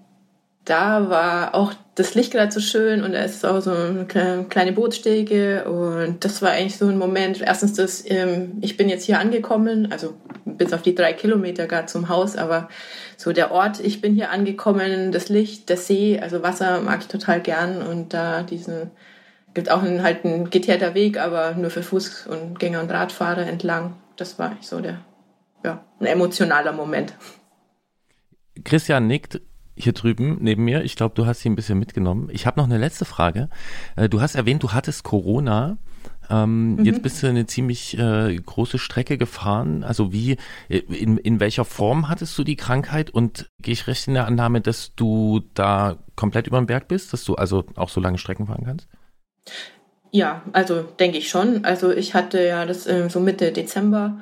[0.66, 4.06] da war auch das Licht gerade so schön und da ist auch so eine
[4.50, 7.42] kleine Bootsstege und das war eigentlich so ein Moment.
[7.42, 10.14] Erstens, dass ähm, ich bin jetzt hier angekommen, also
[10.46, 12.68] bis auf die drei Kilometer gerade zum Haus, aber
[13.16, 17.08] so der Ort, ich bin hier angekommen, das Licht, der See, also Wasser mag ich
[17.08, 18.92] total gern und da diesen
[19.54, 23.48] gibt auch einen, halt einen geteerter Weg, aber nur für Fuß- und Gänger und Radfahrer
[23.48, 23.96] entlang.
[24.18, 25.00] Das war eigentlich so der
[25.64, 27.16] ja, ein emotionaler Moment.
[28.64, 29.42] Christian nickt
[29.76, 30.84] hier drüben neben mir.
[30.84, 32.30] Ich glaube, du hast sie ein bisschen mitgenommen.
[32.32, 33.50] Ich habe noch eine letzte Frage.
[33.96, 35.78] Äh, du hast erwähnt, du hattest Corona.
[36.30, 36.86] Ähm, mhm.
[36.86, 39.84] Jetzt bist du eine ziemlich äh, große Strecke gefahren.
[39.84, 40.38] Also wie,
[40.68, 43.10] äh, in, in welcher Form hattest du die Krankheit?
[43.12, 47.14] Und gehe ich recht in der Annahme, dass du da komplett über den Berg bist,
[47.14, 48.88] dass du also auch so lange Strecken fahren kannst?
[50.12, 51.64] Ja, also denke ich schon.
[51.66, 54.20] Also ich hatte ja das äh, so Mitte Dezember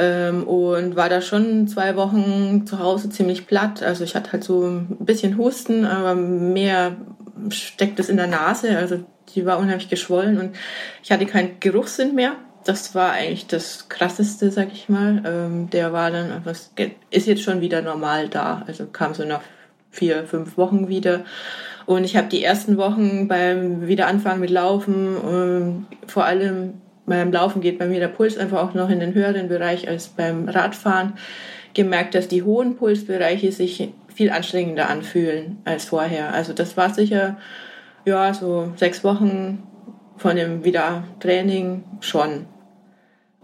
[0.00, 3.82] ähm, und war da schon zwei Wochen zu Hause ziemlich platt.
[3.82, 6.96] Also ich hatte halt so ein bisschen Husten, aber mehr
[7.50, 8.78] steckt es in der Nase.
[8.78, 10.56] Also die war unheimlich geschwollen und
[11.02, 12.32] ich hatte keinen Geruchssinn mehr.
[12.64, 15.22] Das war eigentlich das Krasseste, sag ich mal.
[15.26, 16.72] Ähm, der war dann, was
[17.10, 18.64] ist jetzt schon wieder normal da.
[18.66, 19.42] Also kam so nach
[19.90, 21.24] vier, fünf Wochen wieder.
[21.86, 26.74] Und ich habe die ersten Wochen beim Wiederanfangen mit Laufen ähm, vor allem
[27.10, 30.08] beim Laufen geht bei mir der Puls einfach auch noch in den höheren Bereich als
[30.08, 31.14] beim Radfahren.
[31.74, 36.32] Gemerkt, dass die hohen Pulsbereiche sich viel anstrengender anfühlen als vorher.
[36.32, 37.36] Also das war sicher,
[38.04, 39.62] ja, so sechs Wochen
[40.16, 42.46] von dem Wiedertraining schon.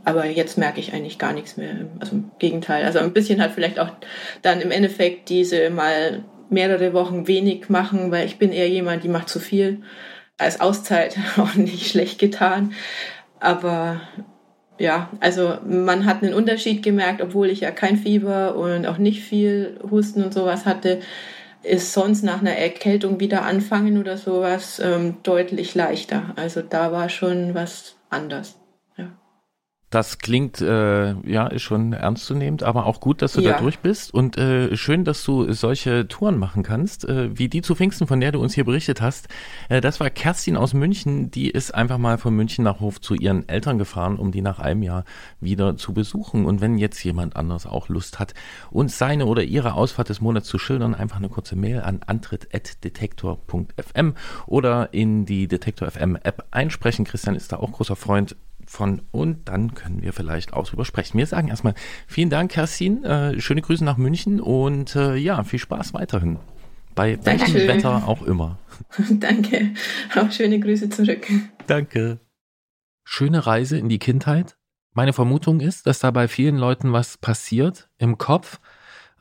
[0.04, 1.74] Aber jetzt merke ich eigentlich gar nichts mehr.
[1.98, 2.84] Also im Gegenteil.
[2.84, 3.90] Also ein bisschen hat vielleicht auch
[4.42, 9.08] dann im Endeffekt diese mal mehrere Wochen wenig machen, weil ich bin eher jemand, die
[9.08, 9.82] macht zu viel
[10.38, 12.72] als Auszeit auch nicht schlecht getan.
[13.40, 14.00] Aber
[14.78, 19.22] ja, also man hat einen Unterschied gemerkt, obwohl ich ja kein Fieber und auch nicht
[19.22, 21.00] viel Husten und sowas hatte,
[21.62, 26.34] ist sonst nach einer Erkältung wieder anfangen oder sowas ähm, deutlich leichter.
[26.36, 28.56] Also da war schon was anders.
[29.90, 33.52] Das klingt, äh, ja, ist schon ernstzunehmend, aber auch gut, dass du ja.
[33.52, 37.62] da durch bist und äh, schön, dass du solche Touren machen kannst, äh, wie die
[37.62, 39.28] zu Pfingsten, von der du uns hier berichtet hast.
[39.68, 43.14] Äh, das war Kerstin aus München, die ist einfach mal von München nach Hof zu
[43.14, 45.04] ihren Eltern gefahren, um die nach einem Jahr
[45.40, 46.46] wieder zu besuchen.
[46.46, 48.34] Und wenn jetzt jemand anderes auch Lust hat,
[48.72, 54.14] uns seine oder ihre Ausfahrt des Monats zu schildern, einfach eine kurze Mail an antritt.detektor.fm
[54.48, 57.04] oder in die Detektor FM App einsprechen.
[57.04, 58.34] Christian ist da auch großer Freund
[58.66, 61.18] von und dann können wir vielleicht auch drüber sprechen.
[61.18, 61.74] Wir sagen erstmal
[62.06, 63.04] vielen Dank, Kerstin.
[63.04, 66.38] Äh, schöne Grüße nach München und äh, ja, viel Spaß weiterhin.
[66.94, 68.58] Bei welchem Wetter auch immer.
[69.10, 69.74] Danke.
[70.14, 71.26] Auch schöne Grüße zurück.
[71.66, 72.20] Danke.
[73.04, 74.56] Schöne Reise in die Kindheit.
[74.92, 78.60] Meine Vermutung ist, dass da bei vielen Leuten was passiert im Kopf,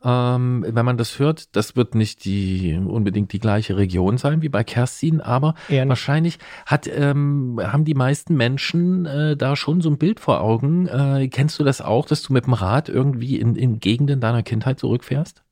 [0.04, 4.50] ähm, wenn man das hört, das wird nicht die unbedingt die gleiche Region sein wie
[4.50, 5.56] bei Kerstin, aber
[5.90, 10.88] wahrscheinlich hat, ähm, haben die meisten Menschen äh, da schon so ein Bild vor Augen.
[10.88, 14.44] Äh, kennst du das auch, dass du mit dem Rad irgendwie in, in Gegenden deiner
[14.44, 15.44] Kindheit zurückfährst?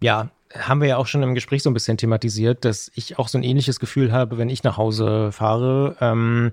[0.00, 3.28] Ja, haben wir ja auch schon im Gespräch so ein bisschen thematisiert, dass ich auch
[3.28, 5.96] so ein ähnliches Gefühl habe, wenn ich nach Hause fahre.
[6.00, 6.52] Ähm,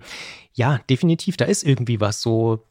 [0.54, 2.64] ja, definitiv, da ist irgendwie was so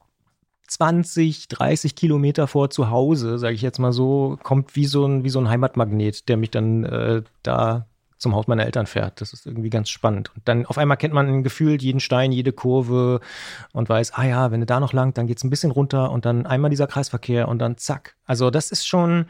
[0.69, 5.25] 20, 30 Kilometer vor zu Hause, sage ich jetzt mal so, kommt wie so ein,
[5.25, 7.87] wie so ein Heimatmagnet, der mich dann äh, da
[8.25, 9.20] zum Haus meiner Eltern fährt.
[9.20, 10.33] Das ist irgendwie ganz spannend.
[10.35, 13.20] Und dann auf einmal kennt man gefühlt jeden Stein, jede Kurve
[13.72, 16.11] und weiß, ah ja, wenn du da noch lang, dann geht es ein bisschen runter
[16.11, 18.16] und dann einmal dieser Kreisverkehr und dann zack.
[18.27, 19.27] Also das ist schon,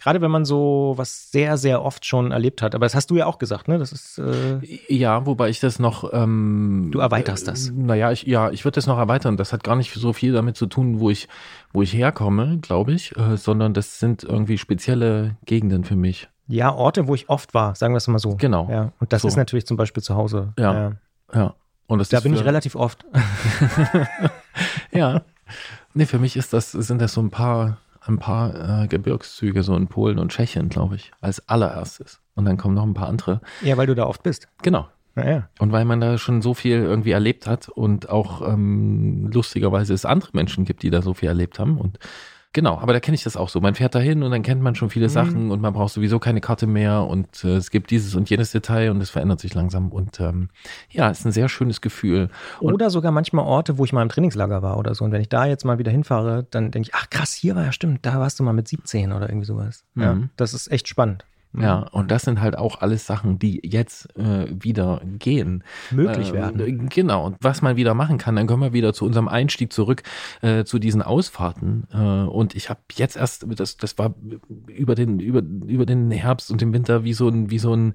[0.00, 2.74] gerade wenn man so was sehr, sehr oft schon erlebt hat.
[2.74, 3.78] Aber das hast du ja auch gesagt, ne?
[3.78, 6.10] Das ist äh, ja, wobei ich das noch.
[6.14, 7.68] Ähm, du erweiterst das.
[7.68, 9.36] Äh, naja, ich, ja, ich würde das noch erweitern.
[9.36, 11.28] Das hat gar nicht so viel damit zu tun, wo ich,
[11.74, 16.28] wo ich herkomme, glaube ich, äh, sondern das sind irgendwie spezielle Gegenden für mich.
[16.48, 18.36] Ja, Orte, wo ich oft war, sagen wir es mal so.
[18.36, 18.68] Genau.
[18.70, 19.28] Ja, und das so.
[19.28, 20.54] ist natürlich zum Beispiel zu Hause.
[20.58, 20.74] Ja.
[20.74, 20.92] Ja.
[21.34, 21.54] ja.
[21.86, 23.04] Und das da bin ich relativ oft.
[24.92, 25.22] ja.
[25.94, 29.74] Nee, für mich ist das, sind das so ein paar, ein paar äh, Gebirgszüge, so
[29.74, 32.20] in Polen und Tschechien, glaube ich, als allererstes.
[32.34, 33.40] Und dann kommen noch ein paar andere.
[33.62, 34.48] Ja, weil du da oft bist.
[34.62, 34.86] Genau.
[35.16, 35.48] Ja, ja.
[35.58, 40.04] Und weil man da schon so viel irgendwie erlebt hat und auch ähm, lustigerweise es
[40.04, 41.78] andere Menschen gibt, die da so viel erlebt haben.
[41.78, 41.98] Und
[42.54, 43.60] Genau, aber da kenne ich das auch so.
[43.60, 45.12] Man fährt dahin und dann kennt man schon viele mhm.
[45.12, 48.52] Sachen und man braucht sowieso keine Karte mehr und äh, es gibt dieses und jenes
[48.52, 50.48] Detail und es verändert sich langsam und ähm,
[50.90, 52.30] ja, ist ein sehr schönes Gefühl.
[52.60, 55.20] Und oder sogar manchmal Orte, wo ich mal im Trainingslager war oder so und wenn
[55.20, 58.06] ich da jetzt mal wieder hinfahre, dann denke ich, ach krass, hier war ja stimmt,
[58.06, 59.84] da warst du mal mit 17 oder irgendwie sowas.
[59.94, 60.02] Mhm.
[60.02, 61.26] Ja, das ist echt spannend.
[61.56, 65.64] Ja, und das sind halt auch alles Sachen, die jetzt äh, wieder gehen.
[65.90, 66.88] Möglich äh, werden.
[66.88, 67.26] Genau.
[67.26, 70.02] Und was man wieder machen kann, dann kommen wir wieder zu unserem Einstieg zurück,
[70.42, 71.86] äh, zu diesen Ausfahrten.
[71.92, 74.14] Äh, und ich habe jetzt erst, das, das war
[74.66, 77.94] über den, über, über den Herbst und den Winter wie so ein, wie so ein,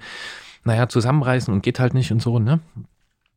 [0.64, 2.60] naja, zusammenreißen und geht halt nicht und so, ne?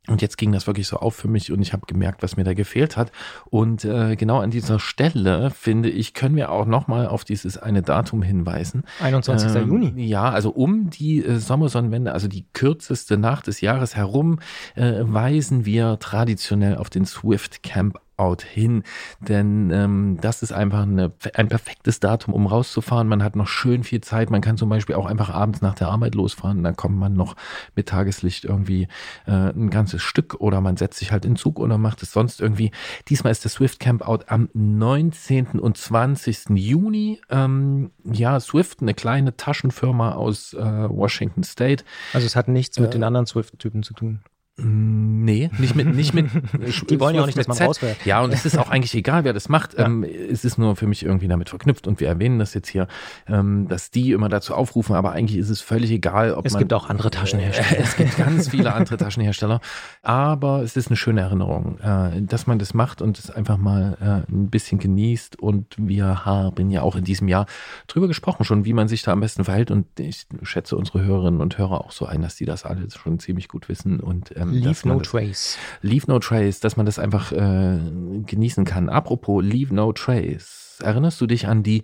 [0.08, 2.44] Und jetzt ging das wirklich so auf für mich und ich habe gemerkt, was mir
[2.44, 3.10] da gefehlt hat.
[3.50, 7.82] Und äh, genau an dieser Stelle, finde ich, können wir auch nochmal auf dieses eine
[7.82, 8.84] Datum hinweisen.
[9.00, 9.54] 21.
[9.54, 10.06] Ähm, Juni.
[10.06, 14.38] Ja, also um die äh, Sommersonnenwende, also die kürzeste Nacht des Jahres herum,
[14.74, 18.82] äh, weisen wir traditionell auf den Swift Camp Out hin,
[19.20, 23.08] denn ähm, das ist einfach eine, ein perfektes Datum, um rauszufahren.
[23.08, 24.30] Man hat noch schön viel Zeit.
[24.30, 26.62] Man kann zum Beispiel auch einfach abends nach der Arbeit losfahren.
[26.62, 27.36] Dann kommt man noch
[27.74, 28.88] mit Tageslicht irgendwie
[29.26, 32.40] äh, ein ganzes Stück oder man setzt sich halt in Zug oder macht es sonst
[32.40, 32.70] irgendwie.
[33.08, 35.60] Diesmal ist der Swift Camp Out am 19.
[35.60, 36.50] und 20.
[36.54, 37.20] Juni.
[37.28, 40.58] Ähm, ja, Swift, eine kleine Taschenfirma aus äh,
[40.88, 41.84] Washington State.
[42.12, 44.20] Also es hat nichts mit äh, den anderen Swift-Typen zu tun.
[44.58, 46.30] Nee, nicht mit, nicht mit.
[46.90, 48.06] Die wollen ja auch nicht, dass man rausfährt.
[48.06, 49.74] Ja, und es ist auch eigentlich egal, wer das macht.
[49.74, 49.84] Ja.
[49.84, 52.88] Ähm, es ist nur für mich irgendwie damit verknüpft und wir erwähnen das jetzt hier,
[53.28, 56.60] ähm, dass die immer dazu aufrufen, aber eigentlich ist es völlig egal, ob es man.
[56.60, 57.80] Es gibt auch andere Taschenhersteller.
[57.84, 59.60] es gibt ganz viele andere Taschenhersteller,
[60.00, 63.98] aber es ist eine schöne Erinnerung, äh, dass man das macht und es einfach mal
[64.00, 67.44] äh, ein bisschen genießt und wir haben ja auch in diesem Jahr
[67.88, 71.42] drüber gesprochen schon, wie man sich da am besten verhält und ich schätze unsere Hörerinnen
[71.42, 74.45] und Hörer auch so ein, dass die das alle schon ziemlich gut wissen und ähm,
[74.52, 75.58] Leave No das, Trace.
[75.82, 77.78] Leave No Trace, dass man das einfach äh,
[78.26, 78.88] genießen kann.
[78.88, 81.82] Apropos Leave No Trace, erinnerst du dich an die,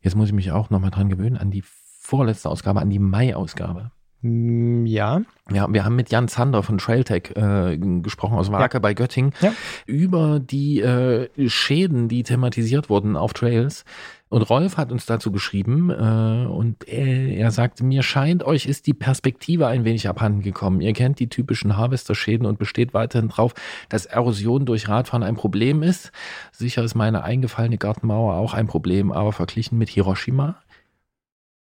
[0.00, 1.62] jetzt muss ich mich auch nochmal dran gewöhnen, an die
[2.00, 3.90] vorletzte Ausgabe, an die Mai-Ausgabe?
[4.22, 5.22] Mm, Ja.
[5.50, 8.80] Ja, wir haben mit Jan Zander von Trailtech äh, gesprochen aus Wake Ja.
[8.80, 9.52] bei Göttingen Ja.
[9.86, 13.84] über die äh, Schäden, die thematisiert wurden auf Trails.
[14.32, 17.06] Und Rolf hat uns dazu geschrieben äh, und er,
[17.36, 20.80] er sagte, mir scheint, euch ist die Perspektive ein wenig abhanden gekommen.
[20.80, 23.52] Ihr kennt die typischen Harvester-Schäden und besteht weiterhin drauf,
[23.90, 26.12] dass Erosion durch Radfahren ein Problem ist.
[26.50, 30.56] Sicher ist meine eingefallene Gartenmauer auch ein Problem, aber verglichen mit Hiroshima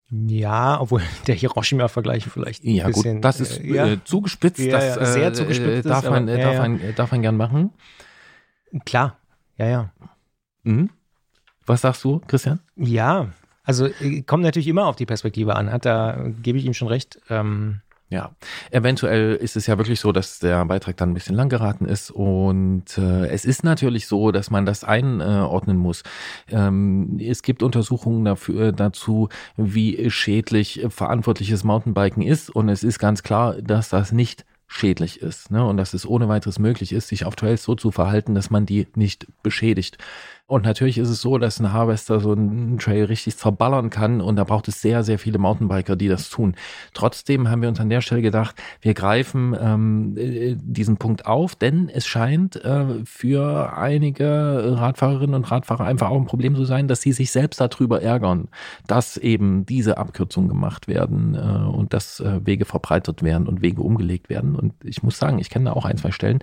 [0.09, 4.59] Ja, obwohl der Hiroshima-Vergleich vielleicht ein Ja, bisschen, gut, das ist äh, ja, äh, zugespitzt.
[4.59, 6.57] Ja, das ja, sehr äh, zugespitzt äh, darf, ist, man, aber- äh, darf.
[6.57, 7.71] Man, darf man gern machen.
[8.85, 9.17] klar.
[9.57, 9.91] Ja, ja.
[10.63, 10.89] Mhm.
[11.71, 12.59] Was sagst du, Christian?
[12.75, 13.27] Ja,
[13.63, 15.71] also äh, kommt natürlich immer auf die Perspektive an.
[15.71, 17.21] Hat da gebe ich ihm schon recht.
[17.29, 18.35] Ähm, Ja,
[18.71, 22.11] eventuell ist es ja wirklich so, dass der Beitrag dann ein bisschen lang geraten ist
[22.11, 26.03] und äh, es ist natürlich so, dass man das einordnen muss.
[26.49, 33.23] Ähm, es gibt Untersuchungen dafür, dazu, wie schädlich verantwortliches Mountainbiken ist und es ist ganz
[33.23, 35.65] klar, dass das nicht schädlich ist ne?
[35.65, 38.65] und dass es ohne weiteres möglich ist, sich auf Trails so zu verhalten, dass man
[38.65, 39.97] die nicht beschädigt.
[40.51, 44.35] Und natürlich ist es so, dass ein Harvester so einen Trail richtig zerballern kann und
[44.35, 46.55] da braucht es sehr, sehr viele Mountainbiker, die das tun.
[46.93, 51.55] Trotzdem haben wir uns an der Stelle gedacht, wir greifen ähm, äh, diesen Punkt auf,
[51.55, 56.89] denn es scheint äh, für einige Radfahrerinnen und Radfahrer einfach auch ein Problem zu sein,
[56.89, 58.49] dass sie sich selbst darüber ärgern,
[58.87, 63.81] dass eben diese Abkürzungen gemacht werden äh, und dass äh, Wege verbreitert werden und Wege
[63.81, 64.57] umgelegt werden.
[64.57, 66.39] Und ich muss sagen, ich kenne da auch ein, zwei Stellen.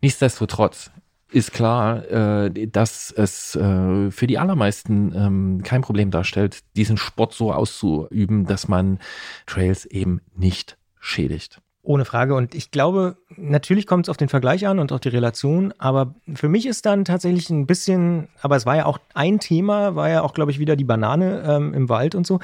[0.00, 0.90] Nichtsdestotrotz
[1.30, 7.34] ist klar, äh, dass es äh, für die allermeisten ähm, kein Problem darstellt, diesen Sport
[7.34, 8.98] so auszuüben, dass man
[9.46, 11.60] Trails eben nicht schädigt.
[11.82, 12.34] Ohne Frage.
[12.34, 16.16] Und ich glaube, natürlich kommt es auf den Vergleich an und auf die Relation, aber
[16.34, 20.10] für mich ist dann tatsächlich ein bisschen, aber es war ja auch ein Thema, war
[20.10, 22.40] ja auch, glaube ich, wieder die Banane ähm, im Wald und so.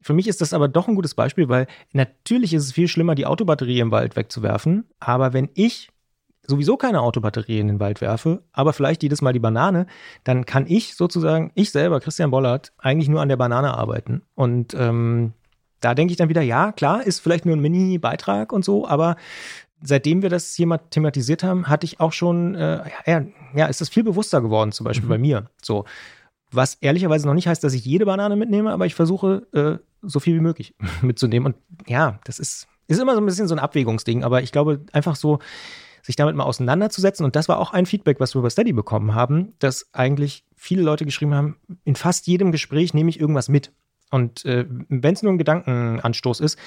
[0.00, 3.14] Für mich ist das aber doch ein gutes Beispiel, weil natürlich ist es viel schlimmer,
[3.14, 5.90] die Autobatterie im Wald wegzuwerfen, aber wenn ich
[6.46, 9.86] sowieso keine Autobatterie in den Wald werfe, aber vielleicht jedes Mal die Banane,
[10.24, 14.22] dann kann ich sozusagen, ich selber, Christian Bollert, eigentlich nur an der Banane arbeiten.
[14.34, 15.32] Und ähm,
[15.80, 19.16] da denke ich dann wieder, ja, klar, ist vielleicht nur ein Mini-Beitrag und so, aber
[19.82, 23.22] seitdem wir das hier mal thematisiert haben, hatte ich auch schon, äh, ja,
[23.54, 25.10] ja, ist das viel bewusster geworden, zum Beispiel Mhm.
[25.10, 25.50] bei mir.
[25.62, 25.84] So.
[26.50, 30.20] Was ehrlicherweise noch nicht heißt, dass ich jede Banane mitnehme, aber ich versuche, äh, so
[30.20, 31.52] viel wie möglich mitzunehmen.
[31.52, 34.80] Und ja, das ist, ist immer so ein bisschen so ein Abwägungsding, aber ich glaube,
[34.92, 35.40] einfach so,
[36.06, 37.24] sich damit mal auseinanderzusetzen.
[37.24, 40.82] Und das war auch ein Feedback, was wir über Steady bekommen haben, dass eigentlich viele
[40.82, 43.72] Leute geschrieben haben, in fast jedem Gespräch nehme ich irgendwas mit.
[44.10, 46.58] Und äh, wenn es nur ein Gedankenanstoß ist,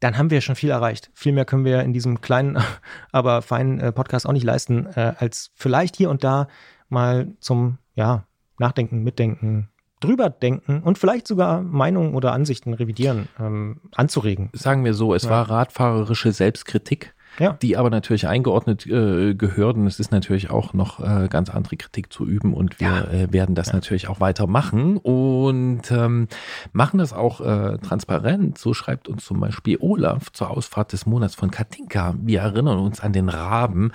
[0.00, 1.10] dann haben wir schon viel erreicht.
[1.14, 2.58] Viel mehr können wir in diesem kleinen,
[3.12, 6.48] aber feinen äh, Podcast auch nicht leisten, äh, als vielleicht hier und da
[6.90, 8.24] mal zum ja,
[8.58, 9.70] Nachdenken, Mitdenken,
[10.00, 14.50] drüber denken und vielleicht sogar Meinungen oder Ansichten revidieren, ähm, anzuregen.
[14.52, 15.30] Sagen wir so, es Ja.
[15.30, 17.13] war radfahrerische Selbstkritik.
[17.38, 17.52] Ja.
[17.60, 19.76] die aber natürlich eingeordnet äh, gehört.
[19.76, 23.04] Und es ist natürlich auch noch äh, ganz andere Kritik zu üben und wir Ja.
[23.04, 26.28] äh, werden das natürlich auch weitermachen und ähm,
[26.72, 28.58] machen das auch äh, transparent.
[28.58, 32.14] So schreibt uns zum Beispiel Olaf zur Ausfahrt des Monats von Katinka.
[32.22, 33.92] Wir erinnern uns an den Raben.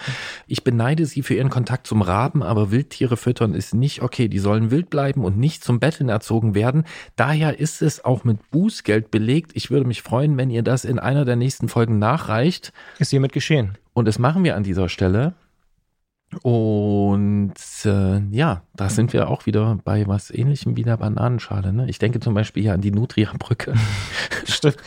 [0.48, 4.28] Ich beneide sie für ihren Kontakt zum Raben, aber Wildtiere füttern ist nicht okay.
[4.28, 6.84] Die sollen wild bleiben und nicht zum Betteln erzogen werden.
[7.16, 9.52] Daher ist es auch mit Bußgeld belegt.
[9.54, 12.74] Ich würde mich freuen, wenn ihr das in einer der nächsten Folgen nachreicht.
[13.00, 13.78] Ist hiermit geschehen.
[13.94, 15.34] Und das machen wir an dieser Stelle.
[16.44, 17.56] Und
[17.86, 21.74] äh, ja, da sind wir auch wieder bei was ähnlichem wie der Bananenschale.
[21.74, 21.90] Ne?
[21.90, 23.74] Ich denke zum Beispiel hier an die Nutria-Brücke.
[24.46, 24.78] Stimmt.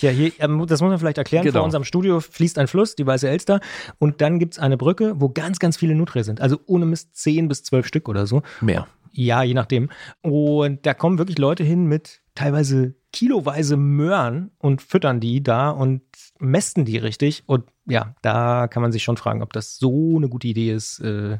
[0.00, 1.44] Ja, hier, ähm, das muss man vielleicht erklären.
[1.44, 1.60] Genau.
[1.60, 3.60] Vor unserem Studio fließt ein Fluss, die Weiße Elster,
[3.98, 6.42] und dann gibt es eine Brücke, wo ganz, ganz viele Nutria sind.
[6.42, 8.42] Also ohne Mist 10 bis 12 Stück oder so.
[8.60, 8.86] Mehr.
[9.12, 9.88] Ja, je nachdem.
[10.20, 16.02] Und da kommen wirklich Leute hin mit teilweise kiloweise Möhren und füttern die da und
[16.38, 17.44] mästen die richtig.
[17.46, 21.00] Und ja, da kann man sich schon fragen, ob das so eine gute Idee ist,
[21.00, 21.38] äh,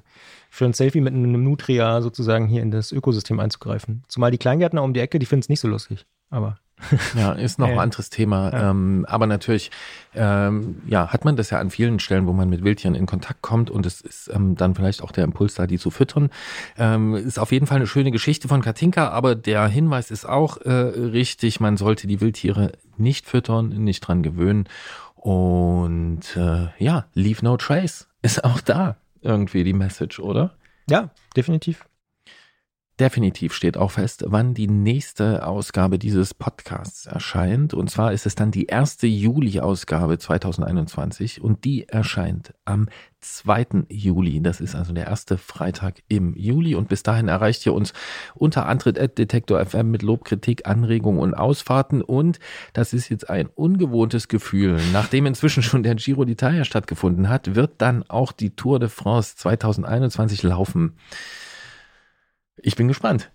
[0.51, 4.03] für ein Selfie mit einem Nutria sozusagen hier in das Ökosystem einzugreifen.
[4.09, 6.07] Zumal die Kleingärtner um die Ecke, die finden es nicht so lustig.
[6.31, 6.59] Aber
[7.17, 7.75] Ja, ist noch Ja.
[7.75, 8.53] ein anderes Thema.
[8.53, 8.71] Ja.
[8.71, 9.71] Ähm, aber natürlich,
[10.15, 13.41] ähm, ja, hat man das ja an vielen Stellen, wo man mit Wildtieren in Kontakt
[13.43, 16.31] kommt und es ist ähm, dann vielleicht auch der Impuls da, die zu füttern.
[16.77, 20.59] Ähm, ist auf jeden Fall eine schöne Geschichte von Katinka, aber der Hinweis ist auch
[20.63, 24.69] äh, richtig, man sollte die Wildtiere nicht füttern, nicht dran gewöhnen.
[25.15, 30.53] Und äh, ja, leave no trace ist auch da irgendwie die Message, oder?
[30.89, 31.85] ja, definitiv.
[32.99, 37.75] Definitiv steht auch fest, wann die nächste Ausgabe dieses Podcasts erscheint.
[37.75, 42.89] Und zwar ist es dann die erste Juli-Ausgabe 2021 und die erscheint am
[43.21, 43.87] 2.
[43.89, 44.41] Juli.
[44.41, 46.75] Das ist also der erste Freitag im Juli.
[46.75, 47.93] Und bis dahin erreicht ihr uns
[48.35, 52.03] unter Antritt at Detektor FM mit Lob, Kritik, Anregungen und Ausfahrten.
[52.03, 52.39] Und
[52.73, 54.81] das ist jetzt ein ungewohntes Gefühl.
[54.93, 59.37] Nachdem inzwischen schon der Giro d'Italia stattgefunden hat, wird dann auch die Tour de France
[59.37, 60.95] 2021 laufen.
[62.67, 63.31] Ich bin gespannt.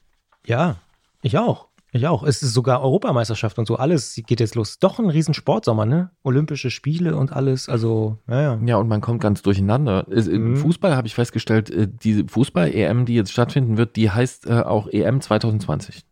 [0.45, 0.75] Ja,
[1.21, 1.67] ich auch.
[1.93, 2.23] Ich auch.
[2.23, 3.77] Es ist sogar Europameisterschaft und so.
[3.77, 4.77] Alles geht jetzt los.
[4.79, 6.11] Doch ein riesen Sportsommer, ne?
[6.23, 7.69] Olympische Spiele und alles.
[7.69, 8.59] Also, ja, ja.
[8.65, 10.05] Ja, und man kommt ganz durcheinander.
[10.09, 10.57] Im Mhm.
[10.57, 14.87] Fußball habe ich festgestellt, äh, diese Fußball-EM, die jetzt stattfinden wird, die heißt äh, auch
[14.89, 16.03] EM 2020.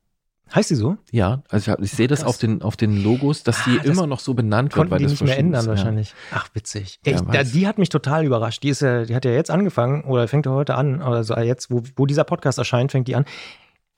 [0.54, 0.98] Heißt die so?
[1.12, 2.30] Ja, also ich, ich sehe das Krass.
[2.30, 4.76] auf den, auf den Logos, dass die Ah, das immer noch so benannt wird.
[4.76, 5.72] Konnten weil die nicht mehr ändern ist, ja.
[5.72, 6.14] wahrscheinlich.
[6.34, 7.00] Ach, witzig.
[7.06, 8.64] Ja, Echt, da, die hat mich total überrascht.
[8.64, 11.36] Die ist ja, die hat ja jetzt angefangen oder fängt ja heute an, oder so
[11.38, 13.26] jetzt, wo, wo dieser Podcast erscheint, fängt die an.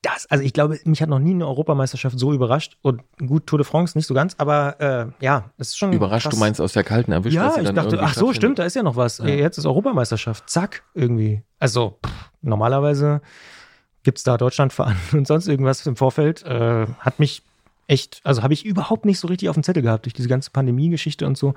[0.01, 2.77] Das, also ich glaube, mich hat noch nie eine Europameisterschaft so überrascht.
[2.81, 5.93] Und gut, Tour de France nicht so ganz, aber äh, ja, es ist schon.
[5.93, 6.33] Überrascht, krass.
[6.33, 8.75] du meinst aus der kalten erwischt, Ja, sie ich dachte, ach so, stimmt, da ist
[8.75, 9.19] ja noch was.
[9.19, 9.27] Ja.
[9.27, 10.49] Jetzt ist Europameisterschaft.
[10.49, 11.43] Zack, irgendwie.
[11.59, 13.21] Also, pff, normalerweise
[14.03, 16.43] gibt's da Deutschland voran und sonst irgendwas im Vorfeld.
[16.43, 17.43] Äh, hat mich
[17.87, 20.51] echt, also habe ich überhaupt nicht so richtig auf dem Zettel gehabt durch diese ganze
[20.51, 21.53] Pandemie-Geschichte und so.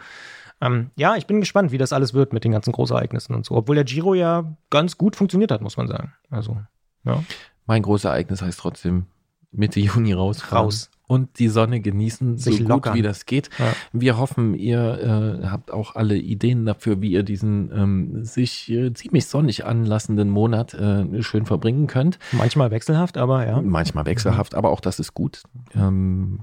[0.61, 3.55] Ähm, ja, ich bin gespannt, wie das alles wird mit den ganzen Großereignissen und so.
[3.55, 6.13] Obwohl der Giro ja ganz gut funktioniert hat, muss man sagen.
[6.31, 6.59] Also,
[7.05, 7.23] ja.
[7.67, 9.07] Mein großes Ereignis heißt trotzdem
[9.51, 10.65] Mitte Juni rausfahren.
[10.65, 10.91] Raus.
[11.07, 12.95] Und die Sonne genießen, Sich so gut lockern.
[12.95, 13.51] wie das geht.
[13.59, 13.67] Ja.
[13.93, 18.93] Wir hoffen, ihr äh, habt auch alle Ideen dafür, wie ihr diesen ähm, sich äh,
[18.95, 22.19] ziemlich sonnig anlassenden Monat äh, schön verbringen könnt.
[22.33, 23.61] Manchmal wechselhaft, aber ja.
[23.61, 25.43] Manchmal wechselhaft, aber auch das ist gut.
[25.75, 26.41] Ähm,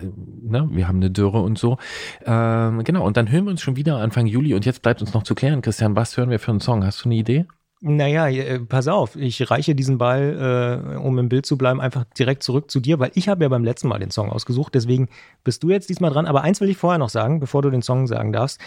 [0.00, 0.06] äh,
[0.48, 0.68] ne?
[0.70, 1.78] Wir haben eine Dürre und so.
[2.24, 4.54] Ähm, genau, und dann hören wir uns schon wieder Anfang Juli.
[4.54, 6.84] Und jetzt bleibt uns noch zu klären, Christian, was hören wir für einen Song?
[6.84, 7.46] Hast du eine Idee?
[7.86, 12.04] Naja, äh, pass auf, ich reiche diesen Ball, äh, um im Bild zu bleiben, einfach
[12.18, 15.10] direkt zurück zu dir, weil ich habe ja beim letzten Mal den Song ausgesucht, deswegen
[15.44, 16.24] bist du jetzt diesmal dran.
[16.24, 18.58] Aber eins will ich vorher noch sagen, bevor du den Song sagen darfst.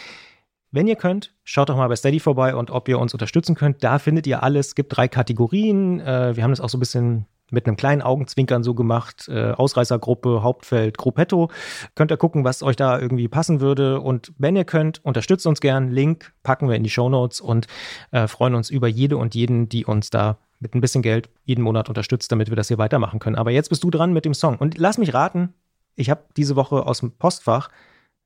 [0.70, 3.84] Wenn ihr könnt, schaut doch mal bei Steady vorbei und ob ihr uns unterstützen könnt.
[3.84, 4.68] Da findet ihr alles.
[4.68, 6.00] Es gibt drei Kategorien.
[6.00, 9.28] Äh, wir haben das auch so ein bisschen mit einem kleinen Augenzwinkern so gemacht.
[9.30, 11.50] Äh, Ausreißergruppe, Hauptfeld, Gruppetto.
[11.96, 14.02] Könnt ihr gucken, was euch da irgendwie passen würde.
[14.02, 15.92] Und wenn ihr könnt, unterstützt uns gern.
[15.92, 17.68] Link packen wir in die Shownotes und
[18.12, 21.62] äh, freuen uns über jede und jeden, die uns da mit ein bisschen Geld jeden
[21.62, 23.36] Monat unterstützt, damit wir das hier weitermachen können.
[23.36, 24.58] Aber jetzt bist du dran mit dem Song.
[24.58, 25.54] Und lass mich raten,
[25.96, 27.70] ich habe diese Woche aus dem Postfach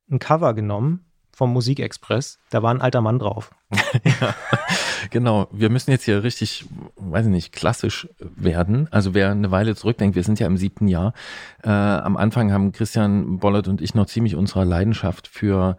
[0.10, 1.06] ein Cover genommen
[1.42, 2.38] vom Musikexpress.
[2.52, 3.50] Da war ein alter Mann drauf.
[5.10, 6.66] Genau, wir müssen jetzt hier richtig,
[6.96, 8.88] weiß ich nicht, klassisch werden.
[8.92, 11.14] Also wer eine Weile zurückdenkt, wir sind ja im siebten Jahr.
[11.64, 15.76] Äh, am Anfang haben Christian Bollert und ich noch ziemlich unserer Leidenschaft für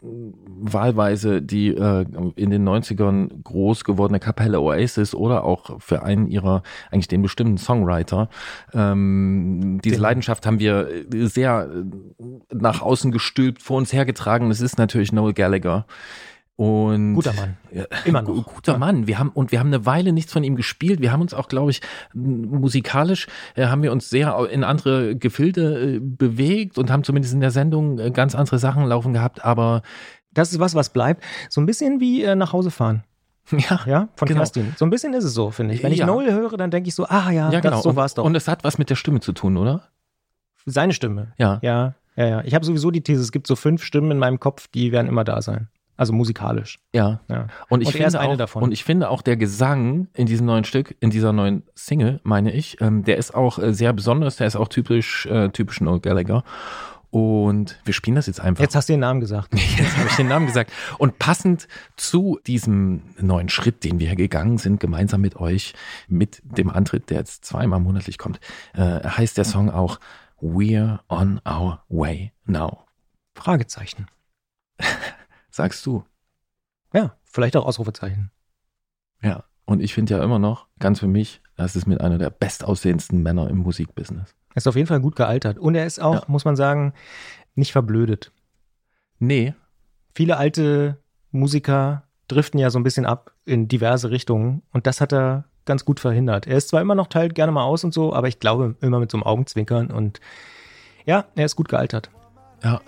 [0.00, 2.04] wahlweise die äh,
[2.36, 7.58] in den 90ern groß gewordene Kapelle Oasis oder auch für einen ihrer, eigentlich den bestimmten
[7.58, 8.28] Songwriter.
[8.72, 11.68] Ähm, diese Den- Leidenschaft haben wir sehr
[12.52, 14.48] nach außen gestülpt, vor uns hergetragen.
[14.48, 15.86] Das ist natürlich Noel Gallagher.
[16.58, 17.56] Und Guter Mann.
[17.70, 18.44] Ja, Immer noch.
[18.44, 19.06] Guter Mann.
[19.06, 21.00] Wir haben, und wir haben eine Weile nichts von ihm gespielt.
[21.00, 21.80] Wir haben uns auch, glaube ich,
[22.14, 27.40] musikalisch äh, haben wir uns sehr in andere Gefilde äh, bewegt und haben zumindest in
[27.40, 29.44] der Sendung äh, ganz andere Sachen laufen gehabt.
[29.44, 29.82] Aber
[30.32, 31.22] Das ist was, was bleibt.
[31.48, 33.04] So ein bisschen wie äh, nach Hause fahren.
[33.52, 34.40] ja, Ja, von Genau.
[34.40, 34.74] Kerstin.
[34.76, 35.82] So ein bisschen ist es so, finde ich.
[35.84, 36.06] Wenn ich Ja.
[36.06, 37.76] Noel höre, dann denke ich so, ah ja, ja, genau.
[37.76, 38.24] das, so war es doch.
[38.24, 39.84] Und es hat was mit der Stimme zu tun, oder?
[40.66, 41.34] Seine Stimme.
[41.38, 41.60] Ja.
[41.62, 42.42] Ja, ja, ja.
[42.44, 45.06] Ich habe sowieso die These, es gibt so fünf Stimmen in meinem Kopf, die werden
[45.06, 45.68] immer da sein.
[45.98, 46.78] Also musikalisch.
[46.94, 47.20] Ja.
[47.28, 47.48] Ja.
[47.68, 48.62] Und ich Und finde eine auch, davon.
[48.62, 52.52] und ich finde auch der Gesang in diesem neuen Stück, in dieser neuen Single, meine
[52.52, 54.36] ich, ähm, der ist auch äh, sehr besonders.
[54.36, 56.44] Der ist auch typisch, äh, typisch Noel Gallagher.
[57.10, 58.62] Und wir spielen das jetzt einfach.
[58.62, 59.52] Jetzt hast du den Namen gesagt.
[59.76, 60.70] Jetzt habe ich den Namen gesagt.
[60.98, 65.74] Und passend zu diesem neuen Schritt, den wir gegangen sind, gemeinsam mit euch,
[66.06, 68.40] mit dem Antritt, der jetzt zweimal monatlich kommt,
[68.74, 69.98] äh, heißt der Song auch
[70.40, 72.84] We're on our way now.
[73.34, 74.06] Fragezeichen.
[75.50, 76.04] Sagst du?
[76.92, 78.30] Ja, vielleicht auch Ausrufezeichen.
[79.22, 79.44] Ja.
[79.64, 83.22] Und ich finde ja immer noch, ganz für mich, das ist mit einer der bestaussehendsten
[83.22, 84.34] Männer im Musikbusiness.
[84.50, 85.58] Er ist auf jeden Fall gut gealtert.
[85.58, 86.24] Und er ist auch, Ja.
[86.26, 86.94] muss man sagen,
[87.54, 88.32] nicht verblödet.
[89.18, 89.54] Nee,
[90.14, 90.98] Viele alte
[91.30, 94.62] Musiker driften ja so ein bisschen ab in diverse Richtungen.
[94.72, 96.46] Und das hat er ganz gut verhindert.
[96.48, 98.98] Er ist zwar immer noch teilt gerne mal aus und so, aber ich glaube immer
[98.98, 99.92] mit so einem Augenzwinkern.
[99.92, 100.18] Und
[101.06, 102.10] ja, er ist gut gealtert.
[102.64, 102.80] ja,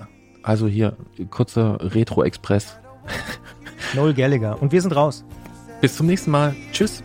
[0.42, 0.96] also hier,
[1.30, 2.78] kurzer Retro-Express.
[3.94, 4.60] Noel Gallagher.
[4.60, 5.24] Und wir sind raus.
[5.80, 6.54] Bis zum nächsten Mal.
[6.72, 7.02] Tschüss.